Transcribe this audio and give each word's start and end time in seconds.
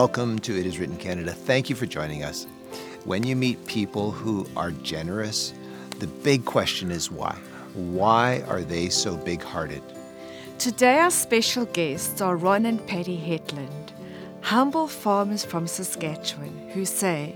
Welcome 0.00 0.40
to 0.40 0.54
It 0.54 0.66
Is 0.66 0.78
Written 0.78 0.98
Canada. 0.98 1.32
Thank 1.32 1.70
you 1.70 1.74
for 1.74 1.86
joining 1.86 2.22
us. 2.22 2.46
When 3.06 3.22
you 3.22 3.34
meet 3.34 3.66
people 3.66 4.10
who 4.10 4.46
are 4.54 4.70
generous, 4.70 5.54
the 6.00 6.06
big 6.06 6.44
question 6.44 6.90
is 6.90 7.10
why? 7.10 7.34
Why 7.72 8.42
are 8.46 8.60
they 8.60 8.90
so 8.90 9.16
big 9.16 9.42
hearted? 9.42 9.82
Today, 10.58 10.98
our 10.98 11.10
special 11.10 11.64
guests 11.64 12.20
are 12.20 12.36
Ron 12.36 12.66
and 12.66 12.86
Patti 12.86 13.16
Hetland, 13.16 13.94
humble 14.42 14.86
farmers 14.86 15.46
from 15.46 15.66
Saskatchewan 15.66 16.68
who 16.74 16.84
say, 16.84 17.34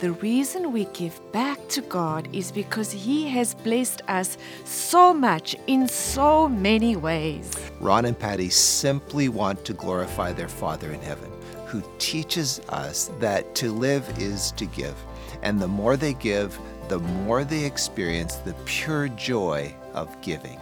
the 0.00 0.12
reason 0.12 0.72
we 0.72 0.86
give 0.86 1.20
back 1.30 1.58
to 1.68 1.82
God 1.82 2.26
is 2.32 2.50
because 2.50 2.90
He 2.90 3.28
has 3.28 3.54
blessed 3.54 4.00
us 4.08 4.38
so 4.64 5.12
much 5.12 5.54
in 5.66 5.86
so 5.86 6.48
many 6.48 6.96
ways. 6.96 7.52
Ron 7.80 8.06
and 8.06 8.18
Patti 8.18 8.48
simply 8.48 9.28
want 9.28 9.62
to 9.66 9.74
glorify 9.74 10.32
their 10.32 10.48
Father 10.48 10.90
in 10.90 11.02
heaven, 11.02 11.27
who 11.68 11.82
teaches 11.98 12.60
us 12.70 13.10
that 13.20 13.54
to 13.56 13.70
live 13.70 14.08
is 14.18 14.52
to 14.52 14.64
give. 14.66 14.96
And 15.42 15.60
the 15.60 15.68
more 15.68 15.96
they 15.96 16.14
give, 16.14 16.58
the 16.88 16.98
more 16.98 17.44
they 17.44 17.64
experience 17.64 18.36
the 18.36 18.54
pure 18.64 19.08
joy 19.08 19.74
of 19.92 20.20
giving. 20.22 20.58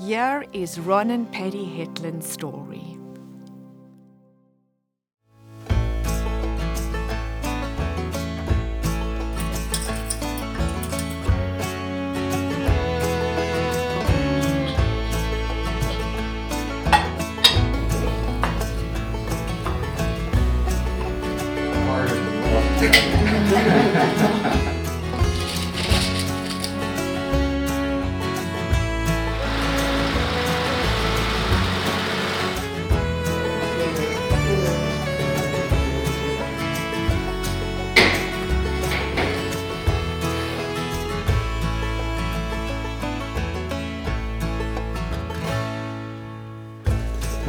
Here 0.00 0.44
is 0.54 0.80
Ron 0.80 1.10
and 1.10 1.30
Patti 1.30 1.64
Hetland's 1.64 2.26
story. 2.26 2.99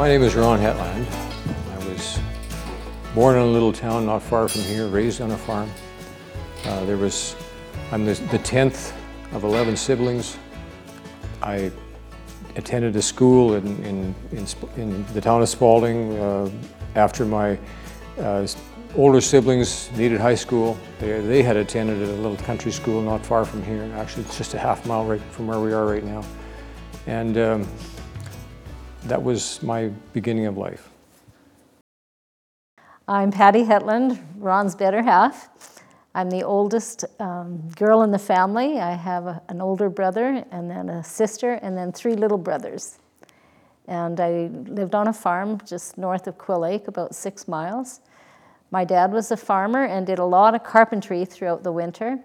My 0.02 0.08
name 0.08 0.24
is 0.24 0.34
Ron 0.34 0.58
Hetland. 0.58 1.06
I 1.74 1.88
was 1.88 2.20
born 3.14 3.36
in 3.36 3.44
a 3.44 3.46
little 3.46 3.72
town 3.72 4.08
not 4.08 4.24
far 4.24 4.48
from 4.48 4.62
here, 4.62 4.88
raised 4.88 5.22
on 5.22 5.30
a 5.30 5.38
farm. 5.38 5.70
Uh, 6.66 6.84
there 6.86 6.98
was, 6.98 7.36
I'm 7.92 8.04
the, 8.04 8.14
the 8.32 8.40
10th 8.40 8.94
of 9.32 9.44
11 9.44 9.78
siblings. 9.78 10.40
I 11.44 11.72
attended 12.56 12.96
a 12.96 13.02
school 13.04 13.54
in, 13.54 13.68
in, 13.86 14.16
in, 14.32 14.48
in 14.76 15.06
the 15.14 15.22
town 15.22 15.44
of 15.44 15.50
Spalding 15.50 16.18
uh, 16.18 16.50
after 16.96 17.24
my 17.24 17.60
uh, 18.18 18.48
older 18.96 19.22
siblings 19.22 19.92
needed 19.92 20.20
high 20.20 20.34
school. 20.34 20.80
They, 20.98 21.22
they 21.22 21.44
had 21.44 21.58
attended 21.58 22.02
a 22.02 22.14
little 22.14 22.38
country 22.38 22.72
school 22.72 23.04
not 23.04 23.24
far 23.24 23.46
from 23.46 23.62
here. 23.62 23.84
Actually, 23.98 24.24
it's 24.24 24.38
just 24.40 24.56
a 24.56 24.58
half 24.58 24.84
mile 24.88 25.06
right 25.06 25.22
from 25.22 25.46
where 25.46 25.60
we 25.60 25.74
are 25.74 25.86
right 25.86 26.04
now. 26.04 26.24
And 27.06 27.38
um, 27.38 27.68
that 29.04 29.22
was 29.22 29.62
my 29.64 29.90
beginning 30.14 30.46
of 30.46 30.58
life. 30.58 30.90
I'm 33.08 33.32
Patti 33.32 33.64
Hetland, 33.64 34.20
Ron's 34.38 34.76
better 34.76 35.02
half. 35.02 35.50
I'm 36.14 36.30
the 36.30 36.44
oldest 36.44 37.06
um, 37.20 37.70
girl 37.76 38.04
in 38.04 38.12
the 38.12 38.20
family. 38.20 38.80
I 38.80 38.92
have 38.94 39.28
a, 39.28 39.42
an 39.50 39.62
older 39.62 39.90
brother 39.90 40.46
and 40.52 40.70
then 40.70 40.90
a 40.90 41.04
sister 41.04 41.54
and 41.54 41.78
then 41.78 41.92
three 41.92 42.16
little 42.16 42.38
brothers. 42.38 43.00
And 43.88 44.20
I 44.20 44.50
lived 44.68 44.94
on 44.94 45.08
a 45.08 45.14
farm 45.14 45.60
just 45.66 45.98
north 45.98 46.28
of 46.28 46.38
Quill 46.38 46.60
Lake, 46.60 46.88
about 46.88 47.16
six 47.16 47.48
miles. 47.48 48.02
My 48.72 48.86
dad 48.86 49.12
was 49.12 49.32
a 49.32 49.38
farmer 49.38 49.86
and 49.86 50.06
did 50.06 50.20
a 50.20 50.26
lot 50.26 50.54
of 50.54 50.64
carpentry 50.64 51.26
throughout 51.26 51.64
the 51.64 51.72
winter. 51.72 52.20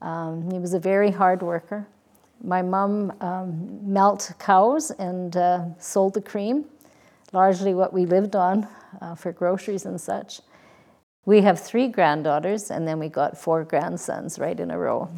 Um, 0.00 0.50
he 0.50 0.58
was 0.58 0.72
a 0.72 0.78
very 0.78 1.10
hard 1.10 1.42
worker. 1.42 1.86
My 2.42 2.62
mom 2.62 3.12
um, 3.20 3.92
milked 3.92 4.38
cows 4.38 4.90
and 4.92 5.36
uh, 5.36 5.64
sold 5.78 6.14
the 6.14 6.22
cream, 6.22 6.64
largely 7.32 7.74
what 7.74 7.92
we 7.92 8.06
lived 8.06 8.34
on 8.34 8.66
uh, 9.00 9.14
for 9.14 9.32
groceries 9.32 9.84
and 9.84 10.00
such. 10.00 10.40
We 11.26 11.42
have 11.42 11.60
three 11.60 11.88
granddaughters, 11.88 12.70
and 12.70 12.88
then 12.88 12.98
we 12.98 13.08
got 13.08 13.36
four 13.36 13.62
grandsons 13.64 14.38
right 14.38 14.58
in 14.58 14.70
a 14.70 14.78
row. 14.78 15.10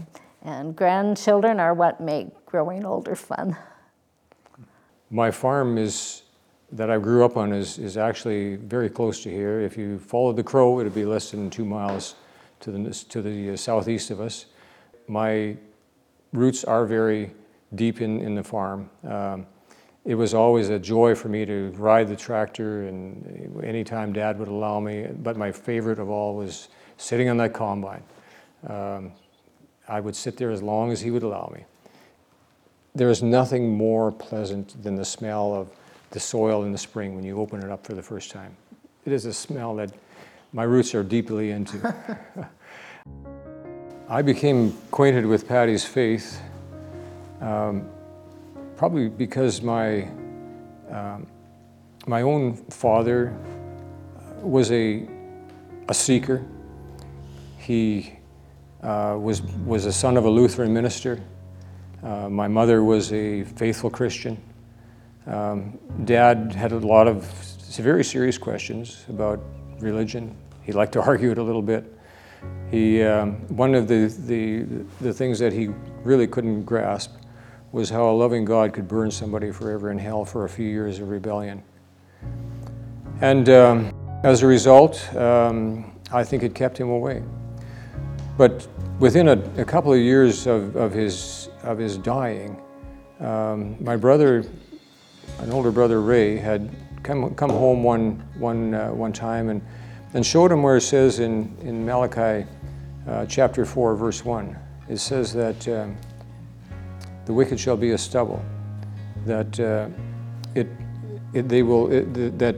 And 0.43 0.75
grandchildren 0.75 1.61
are 1.61 1.75
what 1.75 2.01
make 2.01 2.45
growing 2.45 2.85
older 2.85 3.15
fun. 3.15 3.57
My 5.11 5.31
farm 5.31 5.79
is 5.79 6.23
that 6.73 6.91
I 6.91 6.99
grew 6.99 7.25
up 7.25 7.37
on 7.37 7.53
is, 7.53 7.79
is 7.79 7.97
actually 7.97 8.57
very 8.57 8.89
close 8.89 9.23
to 9.23 9.31
here. 9.31 9.61
If 9.61 9.77
you 9.77 9.99
followed 9.99 10.37
the 10.37 10.43
crow, 10.43 10.81
it 10.81 10.85
would 10.85 10.95
be 10.95 11.05
less 11.05 11.31
than 11.31 11.51
two 11.51 11.65
miles 11.65 12.17
to 12.61 12.73
the, 12.73 12.93
to 13.11 13.23
the 13.23 13.51
uh, 13.51 13.57
southeast 13.57 14.11
of 14.11 14.21
us. 14.21 14.47
My 15.07 15.57
roots 16.33 16.65
are 16.65 16.87
very 16.87 17.33
deep 17.75 18.01
in, 18.01 18.21
in 18.21 18.35
the 18.35 18.45
farm. 18.45 18.91
Um, 19.05 19.47
it 20.05 20.15
was 20.15 20.35
always 20.35 20.69
a 20.69 20.79
joy 20.79 21.15
for 21.15 21.29
me 21.29 21.45
to 21.47 21.71
ride 21.77 22.09
the 22.09 22.17
tractor 22.17 22.89
and 22.89 23.63
anytime 23.65 24.13
dad 24.13 24.39
would 24.39 24.49
allow 24.49 24.81
me, 24.81 25.07
but 25.23 25.37
my 25.37 25.53
favorite 25.53 25.99
of 25.99 26.11
all 26.11 26.35
was 26.35 26.69
sitting 26.97 27.29
on 27.29 27.37
that 27.37 27.53
combine. 27.53 28.03
Um, 28.67 29.13
I 29.89 30.01
would 30.01 30.17
sit 30.17 30.37
there 30.37 30.51
as 30.51 30.63
long 30.63 30.91
as 30.91 31.01
he 31.01 31.11
would 31.11 31.23
allow 31.23 31.53
me. 31.55 31.65
There 32.95 33.11
is 33.11 33.23
nothing 33.23 33.71
more 33.71 34.11
pleasant 34.11 34.83
than 34.83 34.97
the 34.97 35.05
smell 35.05 35.55
of 35.55 35.69
the 36.11 36.21
soil 36.21 36.65
in 36.65 36.73
the 36.73 36.79
spring 36.79 37.15
when 37.15 37.25
you 37.25 37.39
open 37.39 37.63
it 37.63 37.71
up 37.71 37.87
for 37.87 37.95
the 37.95 38.03
first 38.03 38.31
time. 38.31 38.57
It 39.05 39.13
is 39.13 39.25
a 39.25 39.33
smell 39.33 39.75
that 39.77 39.93
my 40.53 40.65
roots 40.65 40.95
are 40.95 41.03
deeply 41.03 41.51
into. 41.51 41.95
I 44.13 44.21
became 44.21 44.77
acquainted 44.89 45.25
with 45.25 45.49
Patti's 45.49 45.87
faith 45.87 46.39
um, 47.41 47.89
probably 48.77 49.09
because 49.09 49.63
my, 49.63 50.03
um, 50.91 51.27
my 52.07 52.21
own 52.21 52.57
father 52.57 53.35
was 54.43 54.71
a, 54.71 55.09
a 55.89 55.95
seeker. 55.95 56.45
He 57.57 58.13
uh, 58.83 59.17
was, 59.19 59.41
was 59.65 59.87
a 59.87 59.93
son 59.95 60.19
of 60.19 60.27
a 60.27 60.31
Lutheran 60.31 60.75
minister. 60.75 61.19
Uh, 62.03 62.29
my 62.29 62.49
mother 62.49 62.85
was 62.85 63.15
a 63.15 63.45
faithful 63.45 63.89
Christian. 63.89 64.37
Um, 65.27 65.79
Dad 66.05 66.53
had 66.53 66.73
a 66.73 66.79
lot 66.79 67.09
of 67.09 67.25
very 67.79 68.05
serious 68.05 68.37
questions 68.37 69.07
about 69.09 69.43
religion. 69.79 70.37
He 70.65 70.73
liked 70.73 70.93
to 70.93 71.01
argue 71.01 71.31
it 71.31 71.39
a 71.39 71.43
little 71.43 71.63
bit. 71.63 71.91
He, 72.71 73.03
um, 73.03 73.35
one 73.55 73.75
of 73.75 73.87
the, 73.87 74.07
the, 74.27 74.63
the 75.01 75.13
things 75.13 75.39
that 75.41 75.53
he 75.53 75.69
really 76.05 76.27
couldn't 76.27 76.65
grasp 76.65 77.13
was 77.71 77.91
how 77.91 78.09
a 78.09 78.13
loving 78.13 78.45
God 78.45 78.73
could 78.73 78.89
burn 78.89 79.11
somebody 79.11 79.51
forever 79.51 79.91
in 79.91 79.99
hell 79.99 80.25
for 80.25 80.45
a 80.45 80.49
few 80.49 80.67
years 80.67 80.99
of 80.99 81.09
rebellion. 81.09 81.63
And 83.21 83.49
um, 83.49 83.95
as 84.25 84.43
a 84.43 84.47
result, 84.47 85.15
um, 85.17 85.99
I 86.11 86.25
think 86.25 86.43
it 86.43 86.55
kept 86.55 86.79
him 86.79 86.89
away. 86.89 87.23
But 88.39 88.67
within 88.99 89.29
a, 89.29 89.39
a 89.61 89.65
couple 89.65 89.93
of 89.93 89.99
years 89.99 90.47
of, 90.47 90.75
of, 90.77 90.93
his, 90.93 91.49
of 91.63 91.79
his 91.79 91.99
dying, 91.99 92.61
um, 93.21 93.77
my 93.83 93.97
brother, 93.97 94.45
an 95.41 95.53
older 95.53 95.71
brother 95.71 96.01
Ray, 96.01 96.37
had 96.37 96.75
come, 97.03 97.35
come 97.35 97.51
home 97.51 97.83
one, 97.83 98.27
one, 98.39 98.75
uh, 98.75 98.91
one 98.91 99.13
time 99.13 99.49
and 99.49 99.63
and 100.15 100.25
showed 100.25 100.53
him 100.53 100.63
where 100.63 100.77
it 100.77 100.83
says 100.83 101.19
in, 101.19 101.57
in 101.63 101.85
Malachi 101.85 102.47
uh, 103.09 103.27
chapter 103.27 103.65
4, 103.65 103.97
verse 103.97 104.25
1. 104.25 104.57
It 104.89 104.99
says 104.99 105.33
that 105.33 105.69
um, 105.69 105.97
the 107.25 107.33
wicked 107.33 107.59
shall 107.59 107.77
be 107.77 107.93
a 107.93 107.99
stubble, 107.99 108.45
that 109.25 109.59
uh, 109.59 109.89
it, 110.55 110.69
it, 111.33 111.49
they 111.49 111.63
will, 111.63 111.91
it, 111.91 112.39
that 112.39 112.57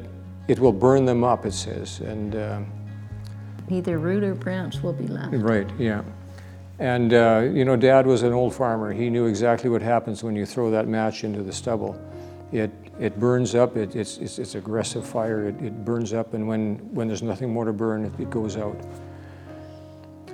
it 0.49 0.59
will 0.59 0.73
burn 0.73 1.05
them 1.05 1.23
up, 1.23 1.47
it 1.47 1.53
says. 1.53 2.01
And 2.01 2.35
um, 2.35 2.73
neither 3.69 3.99
root 3.99 4.25
or 4.25 4.35
branch 4.35 4.83
will 4.83 4.93
be 4.93 5.07
left. 5.07 5.35
Right, 5.35 5.69
yeah. 5.79 6.03
And, 6.79 7.15
uh, 7.15 7.49
you 7.53 7.65
know, 7.65 7.77
Dad 7.77 8.07
was 8.07 8.23
an 8.23 8.33
old 8.33 8.55
farmer. 8.55 8.93
He 8.93 9.09
knew 9.09 9.27
exactly 9.27 9.71
what 9.71 9.81
happens 9.81 10.25
when 10.25 10.35
you 10.35 10.45
throw 10.45 10.71
that 10.73 10.89
match 10.89 11.23
into 11.23 11.43
the 11.43 11.53
stubble. 11.53 12.01
It, 12.53 12.71
it 13.01 13.19
burns 13.19 13.55
up, 13.55 13.77
it, 13.77 13.97
it's, 13.97 14.19
it's, 14.19 14.39
it's 14.39 14.55
aggressive 14.55 15.07
fire, 15.07 15.49
it, 15.49 15.61
it 15.61 15.85
burns 15.85 16.13
up, 16.13 16.35
and 16.35 16.47
when, 16.47 16.77
when 16.95 17.09
there's 17.09 17.23
nothing 17.23 17.53
more 17.53 17.65
to 17.65 17.73
burn, 17.73 18.05
it, 18.05 18.13
it 18.21 18.31
goes 18.31 18.57
out. 18.57 18.81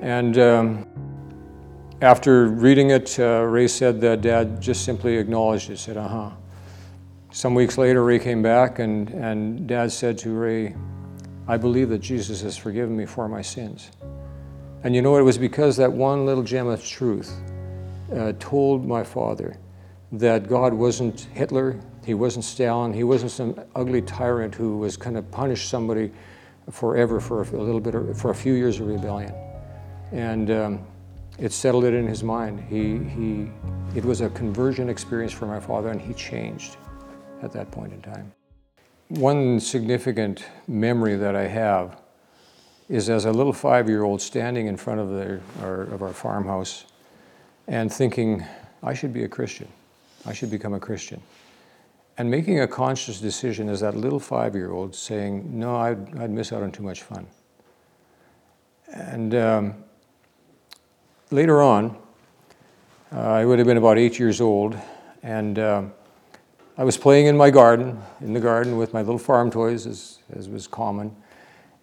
And 0.01 0.39
um, 0.39 0.87
after 2.03 2.47
reading 2.47 2.91
it, 2.91 3.19
uh, 3.19 3.43
Ray 3.43 3.69
said 3.69 4.01
that 4.03 4.23
Dad 4.23 4.61
just 4.61 4.85
simply 4.85 5.17
acknowledged 5.17 5.71
it, 5.71 5.79
said, 5.79 5.97
uh 5.97 6.09
huh. 6.09 6.31
Some 7.33 7.55
weeks 7.55 7.79
later, 7.79 8.03
Ray 8.03 8.19
came 8.19 8.43
back, 8.43 8.79
and, 8.79 9.11
and 9.11 9.67
Dad 9.67 9.93
said 9.93 10.19
to 10.19 10.31
Ray, 10.31 10.75
I 11.47 11.57
believe 11.57 11.89
that 11.91 12.01
Jesus 12.01 12.41
has 12.43 12.57
forgiven 12.57 12.97
me 12.97 13.07
for 13.07 13.29
my 13.29 13.43
sins. 13.43 13.91
And 14.83 14.95
you 14.95 15.03
know, 15.03 15.17
it 15.17 15.23
was 15.23 15.37
because 15.37 15.77
that 15.77 15.93
one 15.93 16.25
little 16.25 16.43
gem 16.43 16.67
of 16.67 16.85
truth 16.85 17.33
uh, 18.15 18.33
told 18.39 18.87
my 18.87 19.05
father 19.05 19.57
that 20.13 20.49
God 20.49 20.73
wasn't 20.73 21.21
Hitler, 21.35 21.79
he 22.05 22.15
wasn't 22.15 22.45
Stalin, 22.45 22.93
he 22.93 23.05
wasn't 23.05 23.31
some 23.31 23.61
ugly 23.75 24.03
tyrant 24.03 24.55
who 24.55 24.79
was 24.79 24.97
going 24.97 25.15
to 25.15 25.23
punish 25.23 25.69
somebody 25.69 26.11
forever 26.71 27.21
for 27.21 27.43
a 27.43 27.63
little 27.63 27.81
bit, 27.81 27.95
of, 27.95 28.19
for 28.19 28.31
a 28.31 28.35
few 28.35 28.55
years 28.55 28.81
of 28.81 28.87
rebellion. 28.87 29.35
And 30.13 30.51
um, 30.51 30.87
it 31.39 31.53
settled 31.53 31.85
it 31.85 31.95
in 31.95 32.07
his 32.07 32.23
mind. 32.23 32.61
He, 32.69 32.99
he, 32.99 33.51
it 33.99 34.05
was 34.05 34.21
a 34.21 34.31
conversion 34.31 34.89
experience 34.89 35.33
for 35.33 35.47
my 35.47 35.61
father, 35.61 35.89
and 35.89 36.01
he 36.01 36.15
changed 36.15 36.77
at 37.43 37.53
that 37.53 37.71
point 37.71 37.93
in 37.93 38.03
time. 38.03 38.33
One 39.09 39.59
significant 39.59 40.45
memory 40.69 41.17
that 41.17 41.35
I 41.35 41.47
have 41.49 42.01
is 42.89 43.09
as 43.09 43.25
a 43.25 43.33
little 43.33 43.53
five-year-old 43.53 44.21
standing 44.21 44.67
in 44.67 44.77
front 44.77 45.01
of, 45.01 45.11
the, 45.11 45.41
our, 45.63 45.83
of 45.83 46.03
our 46.03 46.13
farmhouse 46.13 46.87
and 47.69 47.93
thinking, 47.93 48.45
I 48.83 48.95
should 48.95 49.13
be 49.13 49.25
a 49.25 49.29
Christian. 49.29 49.69
I 50.27 50.33
should 50.33 50.51
become 50.51 50.75
a 50.75 50.81
Christian. 50.81 51.23
And 52.19 52.31
making 52.31 52.61
a 52.61 52.69
conscious 52.69 53.21
decision 53.21 53.69
as 53.69 53.81
that 53.81 53.97
little 53.97 54.21
five-year-old 54.21 54.95
saying, 54.95 55.59
no, 55.59 55.77
I'd, 55.77 56.19
I'd 56.19 56.31
miss 56.31 56.53
out 56.53 56.63
on 56.63 56.71
too 56.71 56.83
much 56.83 57.03
fun. 57.03 57.27
And 58.93 59.35
um, 59.35 59.75
later 61.31 61.63
on, 61.63 61.97
uh, 63.13 63.21
I 63.21 63.45
would 63.45 63.59
have 63.59 63.67
been 63.67 63.79
about 63.79 63.99
eight 63.99 64.19
years 64.19 64.41
old, 64.41 64.77
and 65.23 65.59
uh, 65.59 65.83
I 66.77 66.85
was 66.85 66.99
playing 66.99 67.27
in 67.27 67.37
my 67.37 67.51
garden, 67.51 68.01
in 68.21 68.35
the 68.35 68.41
garden 68.41 68.77
with 68.77 68.93
my 68.93 69.01
little 69.01 69.19
farm 69.19 69.51
toys, 69.51 69.87
as, 69.87 70.19
as 70.33 70.49
was 70.49 70.67
common, 70.67 71.15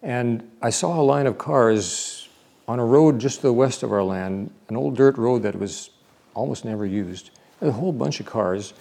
and 0.02 0.48
I 0.62 0.70
saw 0.70 1.00
a 1.00 1.02
line 1.02 1.26
of 1.26 1.38
cars 1.38 2.28
on 2.68 2.78
a 2.78 2.84
road 2.84 3.18
just 3.18 3.36
to 3.36 3.42
the 3.48 3.52
west 3.52 3.82
of 3.82 3.92
our 3.92 4.02
land, 4.02 4.52
an 4.68 4.76
old 4.76 4.96
dirt 4.96 5.18
road 5.18 5.42
that 5.42 5.58
was 5.58 5.90
almost 6.34 6.64
never 6.64 6.86
used. 6.86 7.30
A 7.60 7.70
whole 7.70 7.92
bunch 7.92 8.20
of 8.20 8.26
cars. 8.26 8.74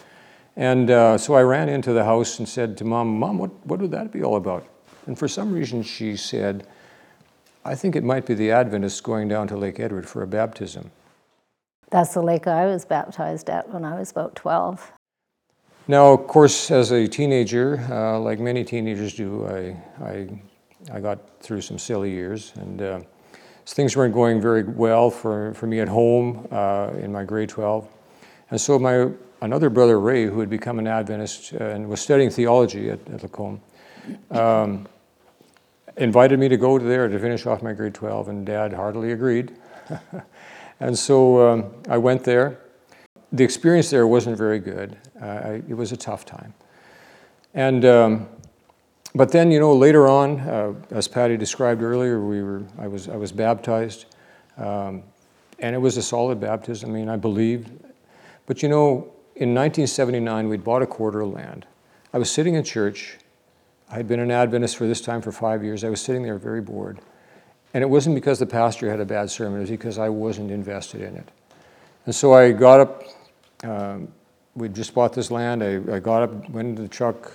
And 0.57 0.89
uh, 0.89 1.19
so 1.19 1.36
I 1.36 1.44
ran 1.44 1.69
into 1.69 1.94
the 1.94 2.04
house 2.04 2.39
and 2.39 2.50
said 2.50 2.75
to 2.77 2.83
mom, 2.83 3.19
Mom, 3.19 3.38
what, 3.38 3.51
what 3.68 3.80
would 3.80 3.92
that 3.92 4.12
be 4.12 4.24
all 4.24 4.38
about? 4.38 4.68
And 5.06 5.18
for 5.18 5.27
some 5.27 5.54
reason 5.54 5.83
she 5.83 6.18
said, 6.18 6.68
I 7.63 7.75
think 7.75 7.95
it 7.95 8.04
might 8.04 8.25
be 8.25 8.33
the 8.33 8.51
Adventists 8.51 9.00
going 9.00 9.27
down 9.27 9.48
to 9.50 9.56
Lake 9.56 9.80
Edward 9.80 10.09
for 10.09 10.24
a 10.24 10.27
baptism. 10.27 10.89
That's 11.92 12.15
the 12.15 12.24
lake 12.24 12.48
I 12.48 12.65
was 12.65 12.86
baptized 12.86 13.50
at 13.50 13.69
when 13.69 13.86
I 13.86 14.00
was 14.00 14.09
about 14.09 14.36
12. 14.36 14.92
Now, 15.88 16.12
of 16.12 16.27
course, 16.27 16.71
as 16.71 16.92
a 16.92 17.07
teenager, 17.07 17.77
uh, 17.89 18.19
like 18.19 18.39
many 18.39 18.63
teenagers 18.63 19.13
do, 19.13 19.45
I, 19.45 20.03
I, 20.03 20.42
I, 20.92 21.00
got 21.00 21.19
through 21.39 21.62
some 21.62 21.77
silly 21.77 22.12
years, 22.12 22.51
and 22.56 22.81
uh, 22.81 23.00
things 23.65 23.95
weren't 23.95 24.13
going 24.13 24.42
very 24.42 24.63
well 24.63 25.10
for, 25.10 25.53
for 25.53 25.68
me 25.68 25.80
at 25.80 25.88
home 25.88 26.45
uh, 26.51 26.92
in 27.00 27.12
my 27.13 27.24
grade 27.24 27.48
12. 27.48 27.88
And 28.50 28.60
so 28.60 28.77
my 28.80 29.10
another 29.42 29.69
brother, 29.69 30.00
Ray, 30.00 30.25
who 30.25 30.39
had 30.39 30.50
become 30.50 30.80
an 30.80 30.88
Adventist 30.88 31.51
and 31.54 31.88
was 31.88 32.01
studying 32.01 32.30
theology 32.30 32.89
at, 32.89 33.00
at 33.10 33.24
Lacombe, 33.24 33.62
um, 34.31 34.88
invited 35.98 36.39
me 36.39 36.48
to 36.48 36.57
go 36.57 36.78
there 36.78 37.07
to 37.07 37.19
finish 37.19 37.45
off 37.45 37.62
my 37.62 37.74
grade 37.74 37.94
12, 37.94 38.30
and 38.30 38.45
Dad 38.45 38.74
heartily 38.74 39.12
agreed. 39.12 39.56
and 40.80 40.98
so 40.98 41.48
um, 41.48 41.72
I 41.89 41.98
went 41.98 42.24
there. 42.24 42.60
The 43.31 43.44
experience 43.44 43.89
there 43.89 44.07
wasn't 44.07 44.38
very 44.38 44.60
good. 44.60 44.98
Uh, 45.22 45.25
I, 45.25 45.50
it 45.68 45.75
was 45.75 45.92
a 45.92 45.98
tough 45.98 46.25
time. 46.25 46.54
And 47.54 47.84
um, 47.86 48.28
but 49.16 49.31
then, 49.31 49.51
you 49.51 49.60
know, 49.60 49.74
later 49.74 50.07
on, 50.07 50.39
uh, 50.42 50.74
as 50.92 51.07
Patti 51.07 51.38
described 51.38 51.81
earlier, 51.81 52.24
we 52.24 52.44
were 52.44 52.63
I 52.78 52.88
was 52.88 53.10
I 53.10 53.16
was 53.16 53.31
baptized, 53.31 54.06
um, 54.57 55.04
and 55.60 55.75
it 55.75 55.80
was 55.80 55.98
a 55.98 56.04
solid 56.04 56.39
baptism. 56.39 56.92
I 56.92 56.94
mean, 56.94 57.10
I 57.10 57.16
believed. 57.16 57.72
But 58.45 58.62
you 58.62 58.69
know, 58.69 59.12
in 59.39 59.54
1979, 59.54 60.50
we'd 60.50 60.63
bought 60.63 60.81
a 60.81 60.88
quarter 60.88 61.22
of 61.22 61.31
land. 61.31 61.66
I 62.13 62.18
was 62.18 62.31
sitting 62.31 62.56
in 62.56 62.63
church 62.63 63.18
I 63.89 63.95
had 63.95 64.07
been 64.07 64.19
an 64.19 64.31
Adventist 64.31 64.75
for 64.75 64.86
this 64.86 65.00
time 65.00 65.22
for 65.22 65.31
five 65.31 65.63
years. 65.63 65.84
I 65.84 65.89
was 65.89 66.01
sitting 66.01 66.24
there 66.24 66.38
very 66.38 66.62
bored. 66.62 67.00
And 67.74 67.81
it 67.81 67.88
wasn't 67.88 68.16
because 68.16 68.39
the 68.39 68.45
pastor 68.45 68.89
had 68.89 69.00
a 69.00 69.06
bad 69.06 69.30
sermon, 69.30 69.60
it 69.60 69.62
was 69.62 69.69
because 69.69 69.98
I 69.98 70.10
wasn't 70.10 70.51
invested 70.51 71.01
in 71.01 71.16
it. 71.16 71.30
And 72.06 72.13
so 72.13 72.34
I 72.34 72.51
got 72.51 72.80
up, 72.80 73.04
um, 73.63 74.07
we 74.56 74.69
just 74.69 74.94
bought 74.94 75.13
this 75.13 75.31
land. 75.31 75.63
I, 75.63 75.75
I 75.95 76.00
got 76.00 76.24
up, 76.24 76.50
went 76.50 76.69
into 76.69 76.81
the 76.81 76.88
truck, 76.88 77.34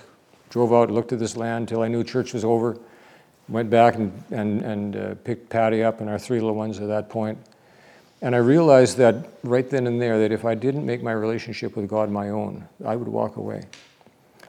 drove 0.49 0.73
out, 0.73 0.91
looked 0.91 1.11
at 1.11 1.19
this 1.19 1.37
land 1.37 1.63
until 1.63 1.81
I 1.81 1.87
knew 1.87 2.03
church 2.03 2.33
was 2.33 2.43
over. 2.43 2.77
Went 3.49 3.69
back 3.69 3.95
and, 3.95 4.11
and, 4.31 4.61
and 4.61 4.95
uh, 4.95 5.15
picked 5.23 5.49
Patti 5.49 5.83
up 5.83 6.01
and 6.01 6.09
our 6.09 6.19
three 6.19 6.39
little 6.39 6.55
ones 6.55 6.79
at 6.79 6.87
that 6.87 7.09
point. 7.09 7.37
And 8.23 8.33
I 8.33 8.37
realized 8.37 8.95
that 8.97 9.27
right 9.43 9.69
then 9.69 9.85
and 9.85 10.01
there 10.01 10.17
that 10.17 10.31
if 10.31 10.45
I 10.45 10.55
didn't 10.55 10.85
make 10.85 11.03
my 11.03 11.11
relationship 11.11 11.75
with 11.75 11.89
God 11.89 12.09
my 12.09 12.29
own, 12.29 12.65
I 12.85 12.95
would 12.95 13.09
walk 13.09 13.35
away. 13.35 13.65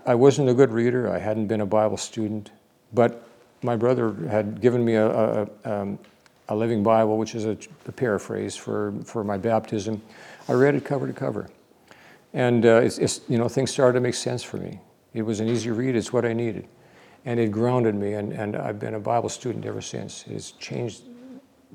I 0.07 0.15
wasn't 0.15 0.49
a 0.49 0.55
good 0.55 0.71
reader. 0.71 1.13
I 1.13 1.19
hadn't 1.19 1.49
been 1.49 1.61
a 1.61 1.67
Bible 1.67 1.97
student, 1.97 2.53
but 2.93 3.29
my 3.63 3.75
brother 3.75 4.15
had 4.29 4.61
given 4.61 4.85
me 4.85 4.95
a, 4.95 5.09
a, 5.09 5.49
um, 5.65 5.99
a 6.49 6.55
living 6.55 6.85
Bible, 6.85 7.19
which 7.19 7.35
is 7.35 7.47
a, 7.47 7.59
a, 7.89 7.93
paraphrase 7.93 8.55
for, 8.55 8.95
for 9.05 9.25
my 9.25 9.37
baptism. 9.37 10.01
I 10.49 10.53
read 10.53 10.77
it 10.77 10.85
cover 10.85 11.09
to 11.09 11.13
cover. 11.13 11.51
And 12.33 12.65
uh, 12.65 12.77
it's, 12.77 12.99
it's, 12.99 13.23
you 13.29 13.39
know, 13.39 13.49
things 13.49 13.73
started 13.73 13.95
to 13.95 14.01
make 14.01 14.15
sense 14.15 14.45
for 14.45 14.59
me. 14.59 14.79
It 15.15 15.23
was 15.23 15.41
an 15.41 15.49
easy 15.49 15.71
read, 15.71 15.97
it's 15.97 16.13
what 16.13 16.25
I 16.25 16.33
needed. 16.33 16.69
And 17.25 17.41
it 17.41 17.51
grounded 17.51 17.97
me, 17.97 18.13
and, 18.13 18.33
and 18.33 18.55
I've 18.55 18.79
been 18.79 18.95
a 18.95 19.01
Bible 19.01 19.31
student 19.31 19.67
ever 19.67 19.81
since. 19.81 20.25
It's 20.29 20.53
changed, 20.53 21.03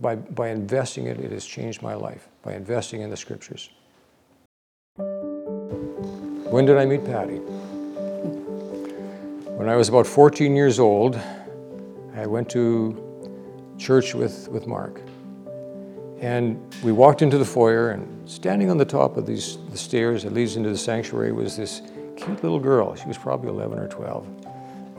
by, 0.01 0.15
by 0.15 0.49
investing 0.49 1.07
it, 1.07 1.19
it 1.19 1.31
has 1.31 1.45
changed 1.45 1.81
my 1.81 1.93
life, 1.93 2.27
by 2.41 2.53
investing 2.53 3.01
in 3.01 3.09
the 3.09 3.17
scriptures. 3.17 3.69
When 6.49 6.65
did 6.65 6.77
I 6.77 6.85
meet 6.85 7.05
Patti? 7.05 7.37
When 9.55 9.67
I 9.69 9.75
was 9.75 9.89
about 9.89 10.07
14 10.07 10.55
years 10.55 10.79
old, 10.79 11.19
I 12.15 12.25
went 12.25 12.49
to 12.51 13.75
church 13.77 14.15
with, 14.15 14.47
with 14.49 14.67
Mark. 14.67 15.01
And 16.21 16.59
we 16.83 16.91
walked 16.91 17.21
into 17.21 17.37
the 17.37 17.45
foyer, 17.45 17.91
and 17.91 18.29
standing 18.29 18.69
on 18.69 18.77
the 18.77 18.85
top 18.85 19.15
of 19.15 19.25
these 19.25 19.57
the 19.69 19.77
stairs 19.77 20.23
that 20.23 20.33
leads 20.33 20.57
into 20.57 20.69
the 20.69 20.77
sanctuary 20.77 21.31
was 21.31 21.55
this 21.55 21.81
cute 22.17 22.43
little 22.43 22.59
girl. 22.59 22.95
She 22.95 23.07
was 23.07 23.17
probably 23.17 23.49
11 23.49 23.79
or 23.79 23.87
12. 23.87 24.27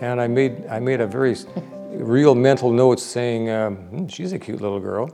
And 0.00 0.20
I 0.20 0.26
made, 0.26 0.66
I 0.66 0.78
made 0.80 1.00
a 1.00 1.06
very 1.06 1.36
real 1.90 2.34
mental 2.34 2.72
note 2.72 3.00
saying, 3.00 3.50
um, 3.50 3.76
hmm, 3.76 4.06
she's 4.06 4.32
a 4.32 4.38
cute 4.38 4.60
little 4.60 4.80
girl. 4.80 5.10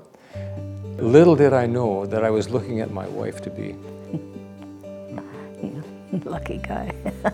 Little 0.98 1.36
did 1.36 1.52
I 1.52 1.66
know 1.66 2.06
that 2.06 2.24
I 2.24 2.30
was 2.30 2.48
looking 2.48 2.80
at 2.80 2.90
my 2.90 3.06
wife 3.08 3.42
to 3.42 3.50
be. 3.50 3.74
Lucky 6.24 6.58
guy. 6.58 6.92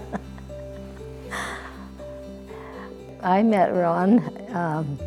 I 3.22 3.42
met 3.42 3.72
Ron 3.72 4.18
um, 4.52 4.98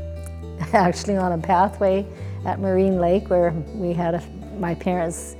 actually 0.74 1.18
on 1.18 1.34
a 1.34 1.38
pathway 1.38 2.06
at 2.46 2.60
Marine 2.60 2.98
Lake 2.98 3.30
where 3.30 3.52
we 3.74 3.92
had 3.92 4.16
a, 4.16 4.24
my 4.58 4.74
parents 4.74 5.36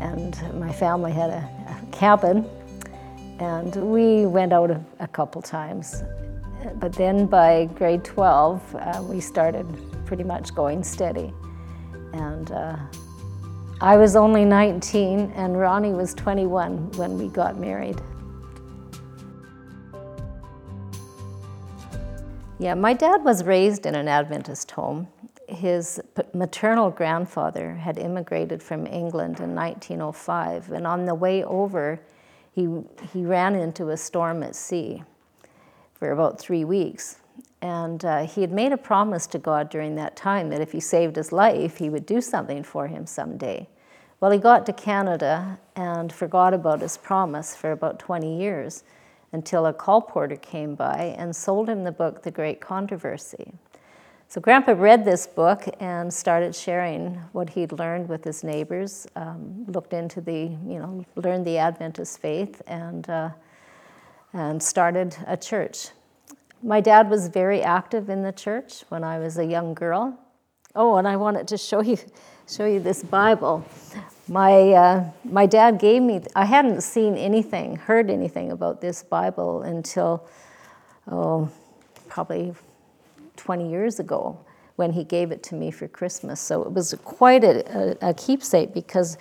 and 0.00 0.34
my 0.58 0.72
family 0.72 1.12
had 1.12 1.30
a, 1.30 1.48
a 1.68 1.86
cabin 1.92 2.48
and 3.38 3.76
we 3.76 4.24
went 4.24 4.52
out 4.52 4.70
a, 4.70 4.82
a, 5.00 5.06
couple 5.08 5.42
times. 5.42 6.02
But 6.74 6.92
then 6.92 7.26
by 7.26 7.66
grade 7.74 8.04
12, 8.04 8.74
uh, 8.74 9.02
we 9.02 9.20
started 9.20 9.66
pretty 10.04 10.24
much 10.24 10.54
going 10.54 10.82
steady. 10.82 11.32
And 12.12 12.50
uh, 12.50 12.76
I 13.80 13.96
was 13.96 14.16
only 14.16 14.44
19 14.44 15.32
and 15.36 15.58
Ronnie 15.58 15.92
was 15.92 16.14
21 16.14 16.92
when 16.92 17.18
we 17.18 17.28
got 17.28 17.56
married. 17.58 18.00
Yeah, 22.58 22.74
my 22.74 22.94
dad 22.94 23.22
was 23.22 23.44
raised 23.44 23.84
in 23.84 23.94
an 23.94 24.08
Adventist 24.08 24.70
home. 24.70 25.08
His 25.46 26.00
maternal 26.32 26.90
grandfather 26.90 27.74
had 27.74 27.98
immigrated 27.98 28.62
from 28.62 28.86
England 28.86 29.40
in 29.40 29.54
1905, 29.54 30.72
and 30.72 30.86
on 30.86 31.04
the 31.04 31.14
way 31.14 31.44
over, 31.44 32.00
he, 32.52 32.66
he 33.12 33.24
ran 33.24 33.54
into 33.54 33.90
a 33.90 33.96
storm 33.96 34.42
at 34.42 34.56
sea 34.56 35.04
for 35.98 36.10
about 36.10 36.38
three 36.38 36.64
weeks. 36.64 37.18
And 37.62 38.04
uh, 38.04 38.26
he 38.26 38.42
had 38.42 38.52
made 38.52 38.72
a 38.72 38.76
promise 38.76 39.26
to 39.28 39.38
God 39.38 39.70
during 39.70 39.96
that 39.96 40.14
time 40.14 40.50
that 40.50 40.60
if 40.60 40.72
he 40.72 40.80
saved 40.80 41.16
his 41.16 41.32
life, 41.32 41.78
he 41.78 41.88
would 41.88 42.06
do 42.06 42.20
something 42.20 42.62
for 42.62 42.86
him 42.86 43.06
someday. 43.06 43.68
Well, 44.20 44.30
he 44.30 44.38
got 44.38 44.66
to 44.66 44.72
Canada 44.72 45.58
and 45.74 46.12
forgot 46.12 46.54
about 46.54 46.80
his 46.80 46.96
promise 46.96 47.54
for 47.54 47.72
about 47.72 47.98
20 47.98 48.38
years 48.40 48.84
until 49.32 49.66
a 49.66 49.74
colporteur 49.74 50.40
came 50.40 50.74
by 50.74 51.14
and 51.18 51.34
sold 51.34 51.68
him 51.68 51.84
the 51.84 51.92
book, 51.92 52.22
The 52.22 52.30
Great 52.30 52.60
Controversy. 52.60 53.52
So 54.28 54.40
Grandpa 54.40 54.72
read 54.72 55.04
this 55.04 55.26
book 55.26 55.64
and 55.78 56.12
started 56.12 56.54
sharing 56.54 57.14
what 57.32 57.50
he'd 57.50 57.72
learned 57.72 58.08
with 58.08 58.24
his 58.24 58.42
neighbors, 58.42 59.06
um, 59.14 59.64
looked 59.68 59.92
into 59.92 60.20
the, 60.20 60.56
you 60.66 60.78
know, 60.78 61.04
learned 61.14 61.46
the 61.46 61.58
Adventist 61.58 62.18
faith, 62.20 62.60
and, 62.66 63.08
uh, 63.08 63.30
and 64.36 64.62
started 64.62 65.16
a 65.26 65.36
church. 65.36 65.88
my 66.62 66.80
dad 66.80 67.08
was 67.08 67.28
very 67.28 67.62
active 67.62 68.10
in 68.10 68.22
the 68.22 68.32
church 68.32 68.84
when 68.90 69.02
I 69.02 69.18
was 69.18 69.38
a 69.38 69.44
young 69.44 69.72
girl. 69.72 70.18
Oh, 70.74 70.96
and 70.96 71.08
I 71.08 71.16
wanted 71.16 71.48
to 71.48 71.56
show 71.56 71.80
you, 71.80 71.96
show 72.46 72.66
you 72.66 72.80
this 72.80 73.02
Bible. 73.02 73.64
My, 74.28 74.72
uh, 74.72 75.04
my 75.24 75.46
dad 75.46 75.78
gave 75.78 76.02
me, 76.02 76.20
I 76.34 76.44
hadn't 76.44 76.82
seen 76.82 77.16
anything, 77.16 77.76
heard 77.76 78.10
anything 78.10 78.52
about 78.52 78.82
this 78.82 79.02
Bible 79.02 79.62
until, 79.62 80.28
oh, 81.10 81.48
probably 82.08 82.52
20 83.36 83.70
years 83.70 84.00
ago 84.00 84.38
when 84.74 84.92
he 84.92 85.04
gave 85.04 85.30
it 85.30 85.42
to 85.44 85.54
me 85.54 85.70
for 85.70 85.88
Christmas. 85.88 86.40
So 86.40 86.62
it 86.62 86.72
was 86.72 86.94
quite 87.04 87.42
a, 87.42 87.64
a, 88.04 88.10
a 88.10 88.14
keepsake 88.14 88.74
because 88.74 89.16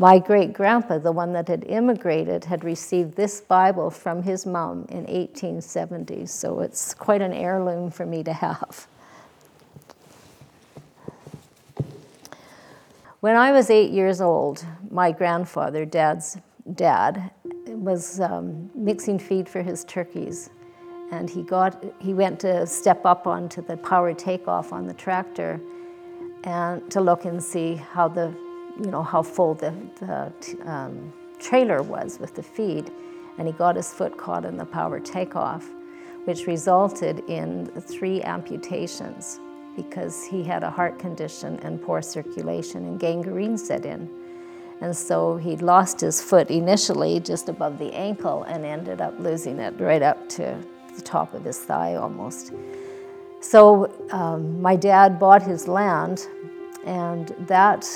my 0.00 0.18
great 0.18 0.54
grandpa, 0.54 0.96
the 0.96 1.12
one 1.12 1.34
that 1.34 1.46
had 1.46 1.62
immigrated, 1.64 2.46
had 2.46 2.64
received 2.64 3.16
this 3.16 3.42
Bible 3.42 3.90
from 3.90 4.22
his 4.22 4.46
mom 4.46 4.86
in 4.88 5.04
1870. 5.04 6.24
So 6.24 6.60
it's 6.60 6.94
quite 6.94 7.20
an 7.20 7.34
heirloom 7.34 7.90
for 7.90 8.06
me 8.06 8.22
to 8.22 8.32
have. 8.32 8.88
When 13.20 13.36
I 13.36 13.52
was 13.52 13.68
eight 13.68 13.90
years 13.90 14.22
old, 14.22 14.64
my 14.90 15.12
grandfather, 15.12 15.84
dad's 15.84 16.38
dad, 16.76 17.30
was 17.66 18.20
um, 18.20 18.70
mixing 18.74 19.18
feed 19.18 19.50
for 19.50 19.60
his 19.60 19.84
turkeys. 19.84 20.48
And 21.12 21.28
he, 21.28 21.42
got, 21.42 21.84
he 21.98 22.14
went 22.14 22.40
to 22.40 22.66
step 22.66 23.04
up 23.04 23.26
onto 23.26 23.60
the 23.60 23.76
power 23.76 24.14
takeoff 24.14 24.72
on 24.72 24.86
the 24.86 24.94
tractor 24.94 25.60
and 26.44 26.90
to 26.90 27.02
look 27.02 27.26
and 27.26 27.44
see 27.44 27.74
how 27.74 28.08
the 28.08 28.34
you 28.80 28.90
know, 28.90 29.02
how 29.02 29.22
full 29.22 29.54
the, 29.54 29.74
the 30.00 30.32
um, 30.70 31.12
trailer 31.38 31.82
was 31.82 32.18
with 32.18 32.34
the 32.34 32.42
feed. 32.42 32.90
And 33.38 33.46
he 33.46 33.52
got 33.52 33.76
his 33.76 33.92
foot 33.92 34.16
caught 34.16 34.44
in 34.44 34.56
the 34.56 34.64
power 34.64 35.00
takeoff, 35.00 35.68
which 36.24 36.46
resulted 36.46 37.20
in 37.28 37.66
three 37.66 38.22
amputations 38.22 39.40
because 39.76 40.24
he 40.24 40.42
had 40.42 40.62
a 40.62 40.70
heart 40.70 40.98
condition 40.98 41.58
and 41.60 41.80
poor 41.80 42.02
circulation 42.02 42.84
and 42.84 43.00
gangrene 43.00 43.56
set 43.56 43.86
in. 43.86 44.08
And 44.80 44.96
so 44.96 45.36
he 45.36 45.56
lost 45.56 46.00
his 46.00 46.22
foot 46.22 46.50
initially 46.50 47.20
just 47.20 47.48
above 47.48 47.78
the 47.78 47.92
ankle 47.92 48.44
and 48.44 48.64
ended 48.64 49.00
up 49.00 49.18
losing 49.18 49.58
it 49.58 49.74
right 49.78 50.02
up 50.02 50.28
to 50.30 50.56
the 50.96 51.02
top 51.02 51.34
of 51.34 51.44
his 51.44 51.58
thigh 51.58 51.94
almost. 51.94 52.52
So 53.40 53.90
um, 54.10 54.60
my 54.60 54.76
dad 54.76 55.18
bought 55.18 55.42
his 55.42 55.66
land, 55.66 56.26
and 56.84 57.28
that 57.40 57.88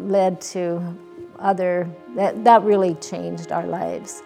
led 0.00 0.40
to 0.40 0.96
other, 1.38 1.88
that, 2.14 2.44
that 2.44 2.62
really 2.62 2.94
changed 2.94 3.52
our 3.52 3.66
lives. 3.66 4.22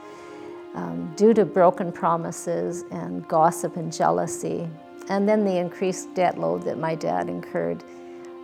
Um, 0.75 1.13
due 1.17 1.35
to 1.35 1.45
broken 1.45 1.93
promises 1.93 2.85
and 2.91 3.29
gossip 3.29 3.77
and 3.77 3.93
jealousy, 3.93 4.69
and 5.09 5.29
then 5.29 5.45
the 5.45 5.59
increased 5.59 6.15
debt 6.15 6.39
load 6.39 6.63
that 6.63 6.79
my 6.79 6.95
dad 6.95 7.29
incurred, 7.29 7.85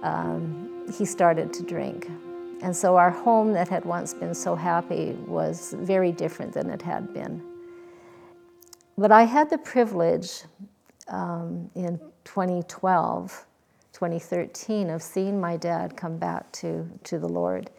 um, 0.03 0.87
he 0.93 1.07
started 1.07 1.53
to 1.55 1.63
drink. 1.63 2.11
And 2.61 2.77
so 2.77 2.97
our 2.97 3.11
home 3.11 3.53
that 3.53 3.69
had 3.69 3.85
once 3.85 4.13
been 4.13 4.35
so 4.35 4.55
happy 4.55 5.13
was 5.27 5.75
very 5.79 6.13
different 6.13 6.53
than 6.53 6.69
it 6.71 6.83
had 6.83 7.15
been. 7.15 7.43
But 8.99 9.13
I 9.13 9.23
had 9.23 9.49
the 9.49 9.59
privilege 9.59 10.43
um, 11.07 11.71
in 11.75 11.99
2012 12.25 13.47
2013 13.93 14.91
of 14.91 15.03
seeing 15.03 15.41
my 15.41 15.57
dad 15.57 15.97
come 15.97 16.19
back 16.19 16.51
to, 16.53 16.89
to 17.05 17.19
the 17.19 17.29
Lord. 17.29 17.71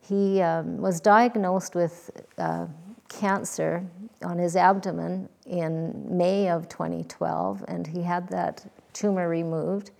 He 0.00 0.40
um, 0.40 0.78
was 0.78 1.00
diagnosed 1.00 1.74
with 1.74 2.10
uh, 2.38 2.66
cancer 3.08 3.84
on 4.22 4.38
his 4.38 4.56
abdomen 4.56 5.28
in 5.46 6.06
May 6.16 6.48
of 6.48 6.68
2012, 6.68 7.64
and 7.68 7.86
he 7.86 8.02
had 8.02 8.28
that 8.30 8.64
tumor 8.92 9.28
removed. 9.28 9.90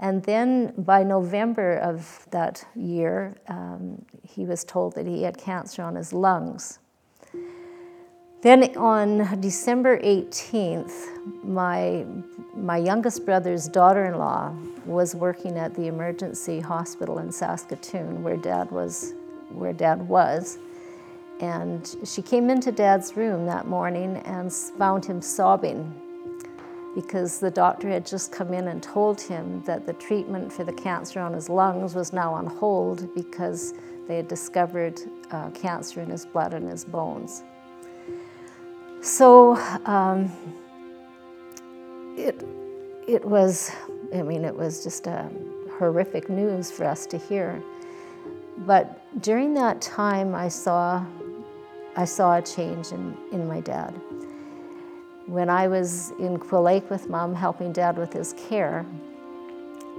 And 0.00 0.22
then 0.24 0.72
by 0.78 1.02
November 1.04 1.76
of 1.76 2.26
that 2.30 2.66
year, 2.74 3.36
um, 3.48 4.04
he 4.22 4.46
was 4.46 4.64
told 4.64 4.94
that 4.94 5.06
he 5.06 5.22
had 5.22 5.36
cancer 5.38 5.82
on 5.82 5.94
his 5.94 6.12
lungs. 6.12 6.79
Then 8.42 8.74
on 8.78 9.38
December 9.40 9.98
18th, 9.98 11.44
my, 11.44 12.06
my 12.56 12.78
youngest 12.78 13.26
brother's 13.26 13.68
daughter 13.68 14.06
in 14.06 14.16
law 14.16 14.54
was 14.86 15.14
working 15.14 15.58
at 15.58 15.74
the 15.74 15.88
emergency 15.88 16.58
hospital 16.58 17.18
in 17.18 17.30
Saskatoon 17.30 18.22
where 18.22 18.38
dad 18.38 18.70
was. 18.70 19.12
Where 19.50 19.74
dad 19.74 20.08
was. 20.08 20.58
And 21.40 21.96
she 22.04 22.22
came 22.22 22.48
into 22.48 22.72
dad's 22.72 23.14
room 23.14 23.44
that 23.44 23.66
morning 23.66 24.16
and 24.18 24.50
found 24.50 25.04
him 25.04 25.20
sobbing 25.20 25.94
because 26.94 27.40
the 27.40 27.50
doctor 27.50 27.88
had 27.88 28.06
just 28.06 28.32
come 28.32 28.54
in 28.54 28.68
and 28.68 28.82
told 28.82 29.20
him 29.20 29.62
that 29.64 29.86
the 29.86 29.92
treatment 29.94 30.50
for 30.50 30.64
the 30.64 30.72
cancer 30.72 31.20
on 31.20 31.34
his 31.34 31.48
lungs 31.48 31.94
was 31.94 32.12
now 32.12 32.32
on 32.32 32.46
hold 32.46 33.14
because 33.14 33.74
they 34.08 34.16
had 34.16 34.28
discovered 34.28 34.98
uh, 35.30 35.50
cancer 35.50 36.00
in 36.00 36.08
his 36.08 36.24
blood 36.24 36.54
and 36.54 36.68
his 36.68 36.84
bones. 36.84 37.42
So 39.02 39.56
um, 39.86 40.30
it, 42.18 42.44
it 43.08 43.24
was, 43.24 43.70
I 44.14 44.22
mean, 44.22 44.44
it 44.44 44.54
was 44.54 44.84
just 44.84 45.06
a 45.06 45.30
horrific 45.78 46.28
news 46.28 46.70
for 46.70 46.84
us 46.84 47.06
to 47.06 47.18
hear. 47.18 47.62
But 48.58 49.22
during 49.22 49.54
that 49.54 49.80
time, 49.80 50.34
I 50.34 50.48
saw, 50.48 51.02
I 51.96 52.04
saw 52.04 52.36
a 52.36 52.42
change 52.42 52.92
in, 52.92 53.16
in 53.32 53.48
my 53.48 53.60
dad. 53.60 53.98
When 55.24 55.48
I 55.48 55.66
was 55.66 56.10
in 56.18 56.38
Quill 56.38 56.62
Lake 56.62 56.90
with 56.90 57.08
mom 57.08 57.34
helping 57.34 57.72
dad 57.72 57.96
with 57.96 58.12
his 58.12 58.34
care, 58.34 58.84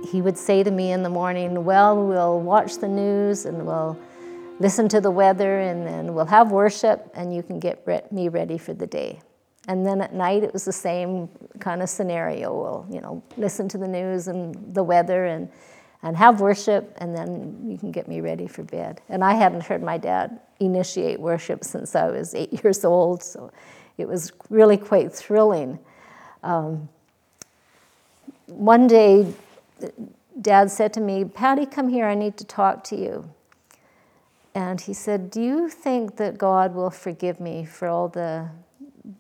he 0.07 0.21
would 0.21 0.37
say 0.37 0.61
to 0.61 0.69
me 0.69 0.91
in 0.91 1.01
the 1.01 1.09
morning, 1.09 1.63
Well, 1.63 2.05
we'll 2.05 2.39
watch 2.39 2.77
the 2.77 2.87
news 2.87 3.45
and 3.45 3.65
we'll 3.65 3.97
listen 4.59 4.87
to 4.89 5.01
the 5.01 5.11
weather, 5.11 5.59
and 5.59 5.85
then 5.85 6.13
we'll 6.13 6.25
have 6.25 6.51
worship, 6.51 7.11
and 7.13 7.33
you 7.35 7.43
can 7.43 7.59
get 7.59 7.85
me 8.11 8.29
ready 8.29 8.57
for 8.57 8.73
the 8.73 8.87
day. 8.87 9.21
And 9.67 9.85
then 9.85 10.01
at 10.01 10.13
night, 10.13 10.43
it 10.43 10.53
was 10.53 10.65
the 10.65 10.73
same 10.73 11.29
kind 11.59 11.81
of 11.81 11.89
scenario. 11.89 12.53
We'll, 12.53 12.87
you 12.89 13.01
know, 13.01 13.23
listen 13.37 13.69
to 13.69 13.77
the 13.77 13.87
news 13.87 14.27
and 14.27 14.73
the 14.73 14.83
weather, 14.83 15.25
and 15.25 15.49
and 16.03 16.17
have 16.17 16.41
worship, 16.41 16.97
and 16.99 17.15
then 17.15 17.59
you 17.63 17.77
can 17.77 17.91
get 17.91 18.07
me 18.07 18.21
ready 18.21 18.47
for 18.47 18.63
bed. 18.63 19.01
And 19.07 19.23
I 19.23 19.35
hadn't 19.35 19.61
heard 19.61 19.83
my 19.83 19.97
dad 19.97 20.39
initiate 20.59 21.19
worship 21.19 21.63
since 21.63 21.95
I 21.95 22.09
was 22.09 22.33
eight 22.33 22.51
years 22.63 22.83
old, 22.83 23.21
so 23.23 23.51
it 23.97 24.07
was 24.07 24.31
really 24.49 24.77
quite 24.77 25.13
thrilling. 25.13 25.79
Um, 26.43 26.89
one 28.47 28.87
day, 28.87 29.31
Dad 30.39 30.71
said 30.71 30.93
to 30.93 30.99
me, 30.99 31.23
Patti, 31.23 31.65
come 31.65 31.87
here, 31.87 32.05
I 32.05 32.15
need 32.15 32.37
to 32.37 32.45
talk 32.45 32.83
to 32.85 32.95
you. 32.95 33.29
And 34.53 34.81
he 34.81 34.93
said, 34.93 35.29
Do 35.29 35.41
you 35.41 35.69
think 35.69 36.17
that 36.17 36.37
God 36.37 36.75
will 36.75 36.89
forgive 36.89 37.39
me 37.39 37.65
for 37.65 37.87
all 37.87 38.09
the, 38.09 38.49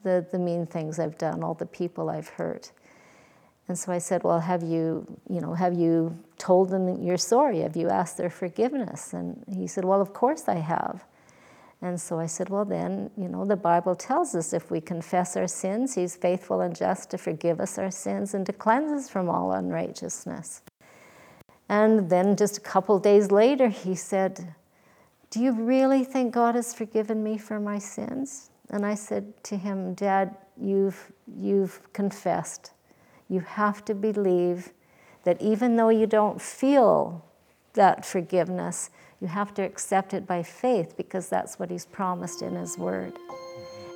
the, 0.03 0.25
the 0.31 0.39
mean 0.39 0.65
things 0.65 0.99
I've 0.99 1.17
done, 1.17 1.43
all 1.43 1.53
the 1.53 1.65
people 1.65 2.09
I've 2.09 2.27
hurt? 2.29 2.71
And 3.67 3.77
so 3.79 3.91
I 3.91 3.99
said, 3.99 4.23
Well, 4.23 4.41
have 4.41 4.63
you, 4.63 5.05
you 5.29 5.39
know, 5.39 5.53
have 5.53 5.73
you 5.73 6.17
told 6.37 6.69
them 6.69 7.01
you're 7.01 7.17
sorry? 7.17 7.59
Have 7.59 7.77
you 7.77 7.89
asked 7.89 8.17
their 8.17 8.29
forgiveness? 8.29 9.13
And 9.13 9.43
he 9.47 9.67
said, 9.67 9.85
Well, 9.85 10.01
of 10.01 10.13
course 10.13 10.49
I 10.49 10.55
have. 10.55 11.05
And 11.81 11.99
so 11.99 12.19
I 12.19 12.25
said, 12.25 12.49
Well, 12.49 12.65
then, 12.65 13.09
you 13.15 13.29
know, 13.29 13.45
the 13.45 13.55
Bible 13.55 13.95
tells 13.95 14.35
us 14.35 14.51
if 14.51 14.69
we 14.69 14.81
confess 14.81 15.37
our 15.37 15.47
sins, 15.47 15.95
He's 15.95 16.17
faithful 16.17 16.59
and 16.59 16.75
just 16.75 17.09
to 17.11 17.17
forgive 17.17 17.61
us 17.61 17.77
our 17.77 17.91
sins 17.91 18.33
and 18.33 18.45
to 18.45 18.51
cleanse 18.53 18.91
us 18.91 19.09
from 19.09 19.29
all 19.29 19.53
unrighteousness. 19.53 20.63
And 21.69 22.09
then 22.09 22.35
just 22.35 22.57
a 22.57 22.61
couple 22.61 22.99
days 22.99 23.31
later, 23.31 23.69
he 23.69 23.95
said, 23.95 24.53
do 25.31 25.39
you 25.39 25.53
really 25.53 26.03
think 26.03 26.33
God 26.33 26.55
has 26.55 26.73
forgiven 26.73 27.23
me 27.23 27.37
for 27.37 27.59
my 27.59 27.79
sins? 27.79 28.49
And 28.69 28.85
I 28.85 28.95
said 28.95 29.41
to 29.45 29.55
him, 29.55 29.93
Dad, 29.93 30.35
you've, 30.61 31.11
you've 31.25 31.81
confessed. 31.93 32.71
You 33.29 33.39
have 33.39 33.83
to 33.85 33.95
believe 33.95 34.73
that 35.23 35.41
even 35.41 35.77
though 35.77 35.89
you 35.89 36.05
don't 36.05 36.41
feel 36.41 37.25
that 37.73 38.05
forgiveness, 38.05 38.89
you 39.21 39.27
have 39.27 39.53
to 39.53 39.61
accept 39.61 40.13
it 40.13 40.27
by 40.27 40.43
faith 40.43 40.97
because 40.97 41.29
that's 41.29 41.57
what 41.57 41.69
He's 41.69 41.85
promised 41.85 42.41
in 42.41 42.55
His 42.55 42.77
Word. 42.77 43.13